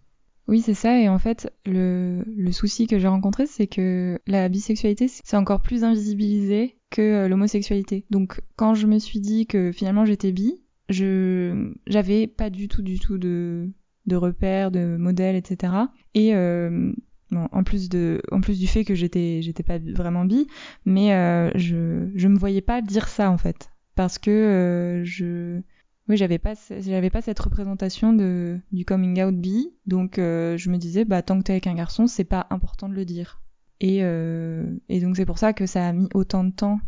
Oui, 0.48 0.62
c'est 0.62 0.74
ça. 0.74 1.00
Et 1.00 1.08
en 1.08 1.20
fait, 1.20 1.52
le, 1.66 2.24
souci 2.52 2.88
que 2.88 3.00
j'ai 3.00 3.08
rencontré, 3.08 3.46
c'est 3.46 3.68
que 3.68 4.20
la 4.28 4.50
bisexualité, 4.50 5.08
c'est 5.08 5.38
encore 5.38 5.62
plus 5.62 5.84
invisibilisé 5.84 6.78
que 6.90 7.02
euh, 7.02 7.28
l'homosexualité. 7.28 8.06
Donc, 8.10 8.42
quand 8.56 8.74
je 8.74 8.88
me 8.88 9.00
suis 9.00 9.20
dit 9.20 9.48
que 9.48 9.72
finalement 9.72 10.06
j'étais 10.06 10.32
bi, 10.32 10.60
je 10.90 11.72
j'avais 11.88 12.28
pas 12.28 12.50
du 12.50 12.68
tout, 12.68 12.82
du 12.82 13.00
tout 13.00 13.18
de, 13.18 13.70
de 14.06 14.16
repères, 14.16 14.70
de 14.70 14.98
modèles, 14.98 15.36
etc. 15.36 15.74
Et 16.14 16.36
euh, 16.36 16.94
en 17.32 17.64
plus 17.64 17.90
de, 17.90 18.22
en 18.32 18.42
plus 18.42 18.60
du 18.60 18.68
fait 18.68 18.86
que 18.86 18.96
j'étais, 18.96 19.42
j'étais 19.42 19.64
pas 19.64 19.80
vraiment 19.80 20.26
bi, 20.26 20.48
mais 20.86 21.14
euh, 21.14 21.52
je, 21.56 22.10
je 22.16 22.28
me 22.28 22.38
voyais 22.38 22.62
pas 22.62 22.82
dire 22.82 23.08
ça 23.08 23.32
en 23.32 23.38
fait, 23.38 23.72
parce 23.96 24.18
que 24.20 24.32
euh, 24.32 25.04
je 25.04 25.62
oui, 26.10 26.18
j'avais 26.18 26.38
pas, 26.38 26.54
j'avais 26.80 27.10
pas 27.10 27.22
cette 27.22 27.40
représentation 27.40 28.12
de 28.12 28.60
du 28.74 28.84
coming 28.84 29.24
out 29.24 29.36
bi, 29.36 29.74
donc 29.86 30.20
euh, 30.20 30.58
je 30.58 30.70
me 30.70 30.78
disais, 30.78 31.06
bah 31.06 31.22
tant 31.22 31.38
que 31.38 31.44
t'es 31.44 31.54
avec 31.54 31.68
un 31.68 31.76
garçon, 31.76 32.08
c'est 32.08 32.26
pas 32.26 32.46
important 32.50 32.90
de 32.90 32.94
le 32.94 33.06
dire. 33.06 33.42
Et, 33.80 34.00
euh, 34.04 34.66
et 34.90 35.00
donc 35.00 35.16
c'est 35.16 35.26
pour 35.26 35.38
ça 35.38 35.54
que 35.54 35.66
ça 35.66 35.88
a 35.88 35.94
mis 35.94 36.10
autant 36.14 36.44
de 36.44 36.52
temps 36.52 36.80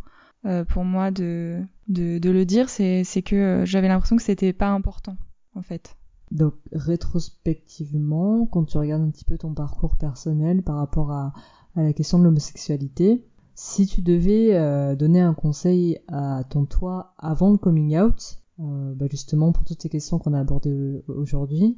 euh, 0.46 0.66
pour 0.66 0.84
moi 0.84 1.12
de, 1.12 1.62
de, 1.88 2.30
le 2.30 2.46
dire, 2.46 2.70
c'est, 2.70 3.04
que 3.26 3.64
j'avais 3.66 3.88
l'impression 3.88 4.18
que 4.18 4.22
c'était 4.22 4.54
pas 4.54 4.70
important 4.70 5.18
en 5.56 5.62
fait. 5.62 5.96
Donc 6.32 6.56
rétrospectivement, 6.74 8.46
quand 8.48 8.66
tu 8.66 8.78
regardes 8.78 9.04
un 9.04 9.12
petit 9.12 9.26
peu 9.26 9.38
ton 9.38 9.54
parcours 9.54 9.96
personnel 9.96 10.62
par 10.62 10.76
rapport 10.76 11.12
à, 11.12 11.32
à 11.76 11.84
la 11.84 11.94
question 11.94 12.20
de 12.20 12.26
l'homosexualité, 12.26 13.26
si 13.54 13.88
tu 13.88 14.02
devais 14.02 14.96
donner 14.98 15.22
un 15.22 15.34
conseil 15.34 16.00
à 16.10 16.44
ton 16.50 16.66
toi 16.66 17.14
avant 17.18 17.52
le 17.52 17.58
coming 17.58 17.98
out, 17.98 18.40
bah 18.58 19.06
justement 19.10 19.52
pour 19.52 19.66
toutes 19.66 19.82
ces 19.82 19.90
questions 19.90 20.20
qu'on 20.20 20.34
a 20.34 20.40
abordées 20.40 21.04
aujourd'hui, 21.08 21.78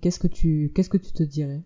qu'est-ce 0.00 0.18
que 0.18 0.26
tu 0.26 0.72
qu'est-ce 0.74 0.90
que 0.90 0.96
tu 0.96 1.12
te 1.12 1.22
dirais? 1.22 1.62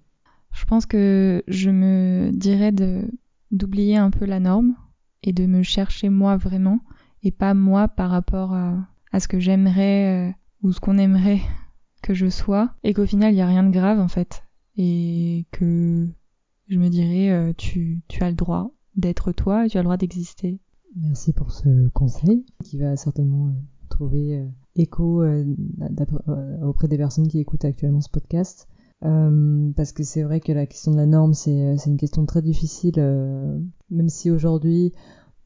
Je 0.53 0.64
pense 0.64 0.87
que 0.87 1.42
je 1.49 1.70
me 1.70 2.31
dirais 2.33 2.73
de 2.73 3.05
d'oublier 3.51 3.96
un 3.96 4.11
peu 4.11 4.25
la 4.25 4.40
norme 4.40 4.75
et 5.23 5.33
de 5.33 5.46
me 5.46 5.62
chercher 5.62 6.09
moi 6.09 6.37
vraiment 6.37 6.81
et 7.23 7.31
pas 7.31 7.55
moi 7.55 7.88
par 7.88 8.11
rapport 8.11 8.55
à, 8.55 8.88
à 9.12 9.20
ce 9.20 9.29
que 9.29 9.40
j'aimerais 9.40 10.31
euh, 10.31 10.33
ou 10.62 10.73
ce 10.73 10.81
qu'on 10.81 10.99
aimerait 10.99 11.40
que 12.03 12.14
je 12.14 12.29
sois. 12.29 12.75
Et 12.83 12.94
qu'au 12.94 13.07
final 13.07 13.33
il 13.33 13.37
n'y 13.37 13.42
a 13.42 13.46
rien 13.46 13.64
de 13.64 13.70
grave 13.70 14.01
en 14.01 14.09
fait. 14.09 14.42
Et 14.77 15.46
que 15.51 16.09
je 16.68 16.79
me 16.79 16.88
dirais 16.88 17.31
euh, 17.31 17.53
tu, 17.57 18.03
tu 18.09 18.23
as 18.23 18.31
le 18.31 18.37
droit 18.37 18.73
d'être 18.96 19.33
toi 19.33 19.66
et 19.66 19.68
tu 19.68 19.79
as 19.79 19.81
le 19.81 19.85
droit 19.85 19.96
d'exister. 19.96 20.59
Merci 20.96 21.33
pour 21.33 21.53
ce 21.53 21.88
conseil 21.90 22.44
qui 22.64 22.79
va 22.79 22.96
certainement 22.96 23.49
euh, 23.49 23.53
trouver 24.00 24.46
écho 24.76 25.22
auprès 26.62 26.88
des 26.88 26.96
personnes 26.96 27.28
qui 27.28 27.38
écoutent 27.38 27.64
actuellement 27.64 28.00
ce 28.00 28.08
podcast. 28.08 28.66
parce 29.00 29.92
que 29.92 30.02
c'est 30.04 30.22
vrai 30.22 30.40
que 30.40 30.52
la 30.52 30.66
question 30.66 30.92
de 30.92 30.96
la 30.96 31.06
norme, 31.06 31.34
c'est 31.34 31.76
une 31.86 31.98
question 31.98 32.24
très 32.24 32.40
difficile, 32.40 32.96
même 33.90 34.08
si 34.08 34.30
aujourd'hui 34.30 34.92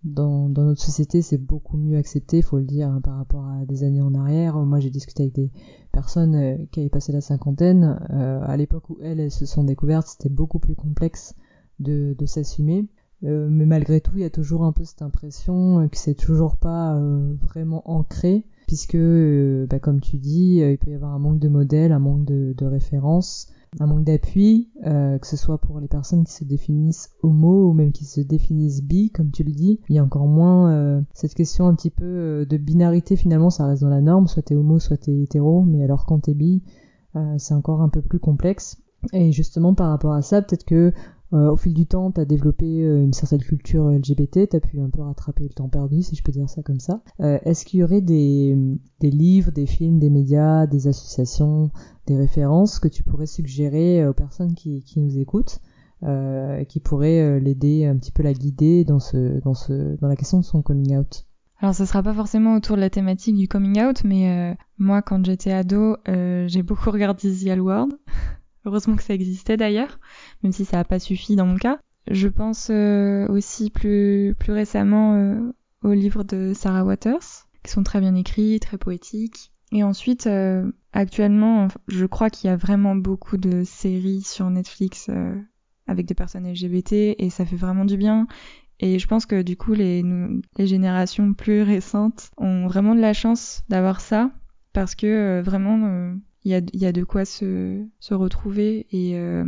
dans, 0.04 0.48
notre 0.48 0.80
société, 0.80 1.22
c'est 1.22 1.38
beaucoup 1.38 1.76
mieux 1.76 1.96
accepté, 1.96 2.42
faut 2.42 2.58
le 2.58 2.64
dire, 2.64 2.88
hein, 2.88 3.00
par 3.00 3.16
rapport 3.16 3.46
à 3.48 3.64
des 3.64 3.84
années 3.84 4.02
en 4.02 4.14
arrière. 4.14 4.56
Moi, 4.58 4.78
j'ai 4.78 4.90
discuté 4.90 5.24
avec 5.24 5.34
des 5.34 5.50
personnes 5.92 6.34
euh, 6.34 6.56
qui 6.70 6.80
avaient 6.80 6.90
passé 6.90 7.10
la 7.12 7.22
cinquantaine. 7.22 7.98
Euh, 8.10 8.40
à 8.42 8.56
l'époque 8.56 8.90
où 8.90 8.98
elles, 9.00 9.30
se 9.30 9.46
sont 9.46 9.64
découvertes, 9.64 10.06
c'était 10.06 10.28
beaucoup 10.28 10.58
plus 10.58 10.74
complexe 10.74 11.34
de 11.80 12.14
s'assumer. 12.26 12.86
Euh, 13.22 13.48
mais 13.50 13.66
malgré 13.66 14.00
tout, 14.00 14.12
il 14.16 14.22
y 14.22 14.24
a 14.24 14.30
toujours 14.30 14.64
un 14.64 14.72
peu 14.72 14.84
cette 14.84 15.02
impression 15.02 15.88
que 15.88 15.96
c'est 15.96 16.14
toujours 16.14 16.56
pas 16.56 17.00
vraiment 17.42 17.88
ancré, 17.90 18.44
puisque, 18.66 18.98
bah, 19.68 19.78
comme 19.78 20.00
tu 20.00 20.18
dis, 20.18 20.56
il 20.56 20.78
peut 20.78 20.90
y 20.90 20.94
avoir 20.94 21.12
un 21.12 21.18
manque 21.18 21.38
de 21.38 21.48
modèles, 21.48 21.92
un 21.92 21.98
manque 21.98 22.24
de, 22.24 22.54
de 22.56 22.66
références 22.66 23.48
un 23.80 23.86
manque 23.86 24.04
d'appui, 24.04 24.70
euh, 24.86 25.18
que 25.18 25.26
ce 25.26 25.36
soit 25.36 25.58
pour 25.58 25.80
les 25.80 25.88
personnes 25.88 26.24
qui 26.24 26.32
se 26.32 26.44
définissent 26.44 27.10
homo 27.22 27.70
ou 27.70 27.72
même 27.72 27.92
qui 27.92 28.04
se 28.04 28.20
définissent 28.20 28.82
bi, 28.82 29.10
comme 29.10 29.30
tu 29.30 29.42
le 29.42 29.52
dis. 29.52 29.80
Il 29.88 29.96
y 29.96 29.98
a 29.98 30.04
encore 30.04 30.26
moins 30.26 30.70
euh, 30.72 31.00
cette 31.12 31.34
question 31.34 31.66
un 31.66 31.74
petit 31.74 31.90
peu 31.90 32.04
euh, 32.04 32.44
de 32.44 32.56
binarité 32.56 33.16
finalement, 33.16 33.50
ça 33.50 33.66
reste 33.66 33.82
dans 33.82 33.88
la 33.88 34.00
norme, 34.00 34.26
soit 34.26 34.42
t'es 34.42 34.54
homo, 34.54 34.78
soit 34.78 34.96
t'es 34.96 35.22
hétéro, 35.22 35.62
mais 35.62 35.82
alors 35.82 36.06
quand 36.06 36.20
t'es 36.20 36.34
bi, 36.34 36.62
c'est 37.38 37.54
encore 37.54 37.80
un 37.80 37.88
peu 37.88 38.02
plus 38.02 38.18
complexe. 38.18 38.76
Et 39.12 39.32
justement 39.32 39.74
par 39.74 39.90
rapport 39.90 40.12
à 40.12 40.22
ça, 40.22 40.42
peut-être 40.42 40.64
que 40.64 40.74
euh, 40.74 40.92
au 41.32 41.56
fil 41.56 41.74
du 41.74 41.86
temps, 41.86 42.12
tu 42.12 42.20
as 42.20 42.24
développé 42.24 42.84
euh, 42.84 43.02
une 43.02 43.12
certaine 43.12 43.42
culture 43.42 43.88
LGBT, 43.90 44.48
tu 44.48 44.56
as 44.56 44.60
pu 44.60 44.80
un 44.80 44.90
peu 44.90 45.02
rattraper 45.02 45.44
le 45.44 45.50
temps 45.50 45.68
perdu, 45.68 46.02
si 46.02 46.14
je 46.14 46.22
peux 46.22 46.32
dire 46.32 46.48
ça 46.48 46.62
comme 46.62 46.80
ça. 46.80 47.02
Euh, 47.20 47.38
est-ce 47.44 47.64
qu'il 47.64 47.80
y 47.80 47.84
aurait 47.84 48.02
des, 48.02 48.56
livres, 49.02 49.50
des 49.50 49.66
films, 49.66 49.98
des 49.98 50.10
médias, 50.10 50.66
des 50.66 50.86
associations, 50.86 51.70
des 52.06 52.16
références 52.16 52.78
que 52.78 52.88
tu 52.88 53.02
pourrais 53.02 53.26
suggérer 53.26 54.06
aux 54.06 54.12
personnes 54.12 54.54
qui, 54.54 54.84
nous 54.96 55.18
écoutent 55.18 55.60
qui 56.68 56.80
pourraient 56.80 57.40
l'aider 57.40 57.86
un 57.86 57.96
petit 57.96 58.12
peu 58.12 58.22
la 58.22 58.34
guider 58.34 58.84
dans, 58.84 58.98
la 60.02 60.16
question 60.16 60.38
de 60.38 60.44
son 60.44 60.60
coming 60.60 60.98
out? 60.98 61.26
Alors 61.60 61.74
ce 61.74 61.86
sera 61.86 62.02
pas 62.02 62.12
forcément 62.12 62.56
autour 62.56 62.76
de 62.76 62.82
la 62.82 62.90
thématique 62.90 63.36
du 63.36 63.48
coming 63.48 63.80
out, 63.80 64.04
mais 64.04 64.54
moi 64.76 65.00
quand 65.00 65.24
j'étais 65.24 65.52
ado, 65.52 65.96
j'ai 66.06 66.62
beaucoup 66.62 66.90
regardé 66.90 67.32
The 67.32 67.58
World. 67.58 67.94
Heureusement 68.64 68.96
que 68.96 69.02
ça 69.02 69.14
existait 69.14 69.56
d'ailleurs, 69.56 69.98
même 70.42 70.52
si 70.52 70.64
ça 70.64 70.78
n'a 70.78 70.84
pas 70.84 70.98
suffi 70.98 71.36
dans 71.36 71.46
mon 71.46 71.56
cas. 71.56 71.78
Je 72.10 72.28
pense 72.28 72.68
euh, 72.70 73.26
aussi 73.28 73.70
plus, 73.70 74.34
plus 74.38 74.52
récemment 74.52 75.14
euh, 75.14 75.52
aux 75.82 75.92
livres 75.92 76.24
de 76.24 76.52
Sarah 76.54 76.84
Waters, 76.84 77.46
qui 77.62 77.70
sont 77.70 77.82
très 77.82 78.00
bien 78.00 78.14
écrits, 78.14 78.60
très 78.60 78.78
poétiques. 78.78 79.52
Et 79.72 79.82
ensuite, 79.82 80.26
euh, 80.26 80.70
actuellement, 80.92 81.68
je 81.88 82.06
crois 82.06 82.30
qu'il 82.30 82.48
y 82.48 82.52
a 82.52 82.56
vraiment 82.56 82.94
beaucoup 82.94 83.36
de 83.36 83.64
séries 83.64 84.22
sur 84.22 84.48
Netflix 84.50 85.10
avec 85.86 86.06
des 86.06 86.14
personnes 86.14 86.46
LGBT 86.46 87.16
et 87.18 87.30
ça 87.30 87.44
fait 87.44 87.56
vraiment 87.56 87.84
du 87.84 87.96
bien. 87.96 88.26
Et 88.80 88.98
je 88.98 89.06
pense 89.06 89.26
que 89.26 89.42
du 89.42 89.56
coup, 89.56 89.72
les, 89.72 90.04
les 90.56 90.66
générations 90.66 91.32
plus 91.32 91.62
récentes 91.62 92.30
ont 92.36 92.66
vraiment 92.66 92.94
de 92.94 93.00
la 93.00 93.12
chance 93.12 93.62
d'avoir 93.68 94.00
ça 94.00 94.30
parce 94.72 94.94
que 94.94 95.40
vraiment, 95.40 96.14
il 96.44 96.50
y 96.50 96.54
a, 96.54 96.60
y 96.72 96.86
a 96.86 96.92
de 96.92 97.04
quoi 97.04 97.24
se, 97.24 97.84
se 98.00 98.14
retrouver 98.14 98.86
et 98.90 99.18
euh, 99.18 99.44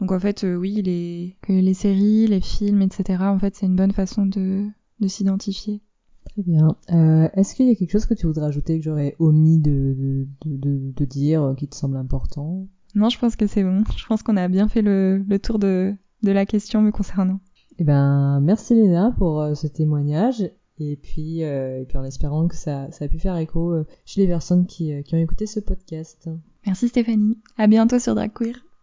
donc 0.00 0.12
en 0.12 0.18
fait 0.18 0.44
euh, 0.44 0.56
oui 0.56 0.82
les 0.82 1.36
les 1.48 1.74
séries 1.74 2.26
les 2.26 2.40
films 2.40 2.82
etc 2.82 3.24
en 3.24 3.38
fait 3.38 3.54
c'est 3.54 3.66
une 3.66 3.76
bonne 3.76 3.92
façon 3.92 4.26
de 4.26 4.66
de 5.00 5.08
s'identifier. 5.08 5.80
Très 6.24 6.42
bien. 6.42 6.76
Euh, 6.92 7.28
est-ce 7.34 7.56
qu'il 7.56 7.66
y 7.66 7.70
a 7.70 7.74
quelque 7.74 7.90
chose 7.90 8.06
que 8.06 8.14
tu 8.14 8.26
voudrais 8.26 8.46
ajouter 8.46 8.78
que 8.78 8.84
j'aurais 8.84 9.16
omis 9.18 9.58
de 9.58 9.96
de, 9.98 10.26
de, 10.44 10.92
de, 10.94 11.04
dire 11.04 11.54
qui 11.58 11.66
te 11.66 11.74
semble 11.74 11.96
important? 11.96 12.68
Non 12.94 13.08
je 13.08 13.18
pense 13.18 13.36
que 13.36 13.46
c'est 13.46 13.64
bon. 13.64 13.82
Je 13.96 14.06
pense 14.06 14.22
qu'on 14.22 14.36
a 14.36 14.48
bien 14.48 14.68
fait 14.68 14.82
le, 14.82 15.18
le 15.18 15.38
tour 15.38 15.58
de 15.58 15.94
de 16.22 16.32
la 16.32 16.46
question 16.46 16.80
me 16.80 16.92
concernant. 16.92 17.40
Eh 17.78 17.84
ben 17.84 18.40
merci 18.40 18.74
Léna 18.74 19.12
pour 19.18 19.44
ce 19.54 19.66
témoignage 19.66 20.48
et 20.90 20.96
puis, 20.96 21.44
euh, 21.44 21.84
puis 21.84 21.98
en 21.98 22.04
espérant 22.04 22.48
que 22.48 22.56
ça, 22.56 22.90
ça 22.90 23.04
a 23.04 23.08
pu 23.08 23.18
faire 23.18 23.36
écho 23.36 23.72
euh, 23.72 23.86
chez 24.04 24.20
les 24.20 24.26
personnes 24.26 24.66
qui, 24.66 24.92
euh, 24.92 25.02
qui 25.02 25.14
ont 25.14 25.18
écouté 25.18 25.46
ce 25.46 25.60
podcast. 25.60 26.28
Merci 26.66 26.88
Stéphanie. 26.88 27.38
À 27.56 27.66
bientôt 27.66 27.98
sur 27.98 28.14
Drag 28.14 28.32
Queer. 28.32 28.64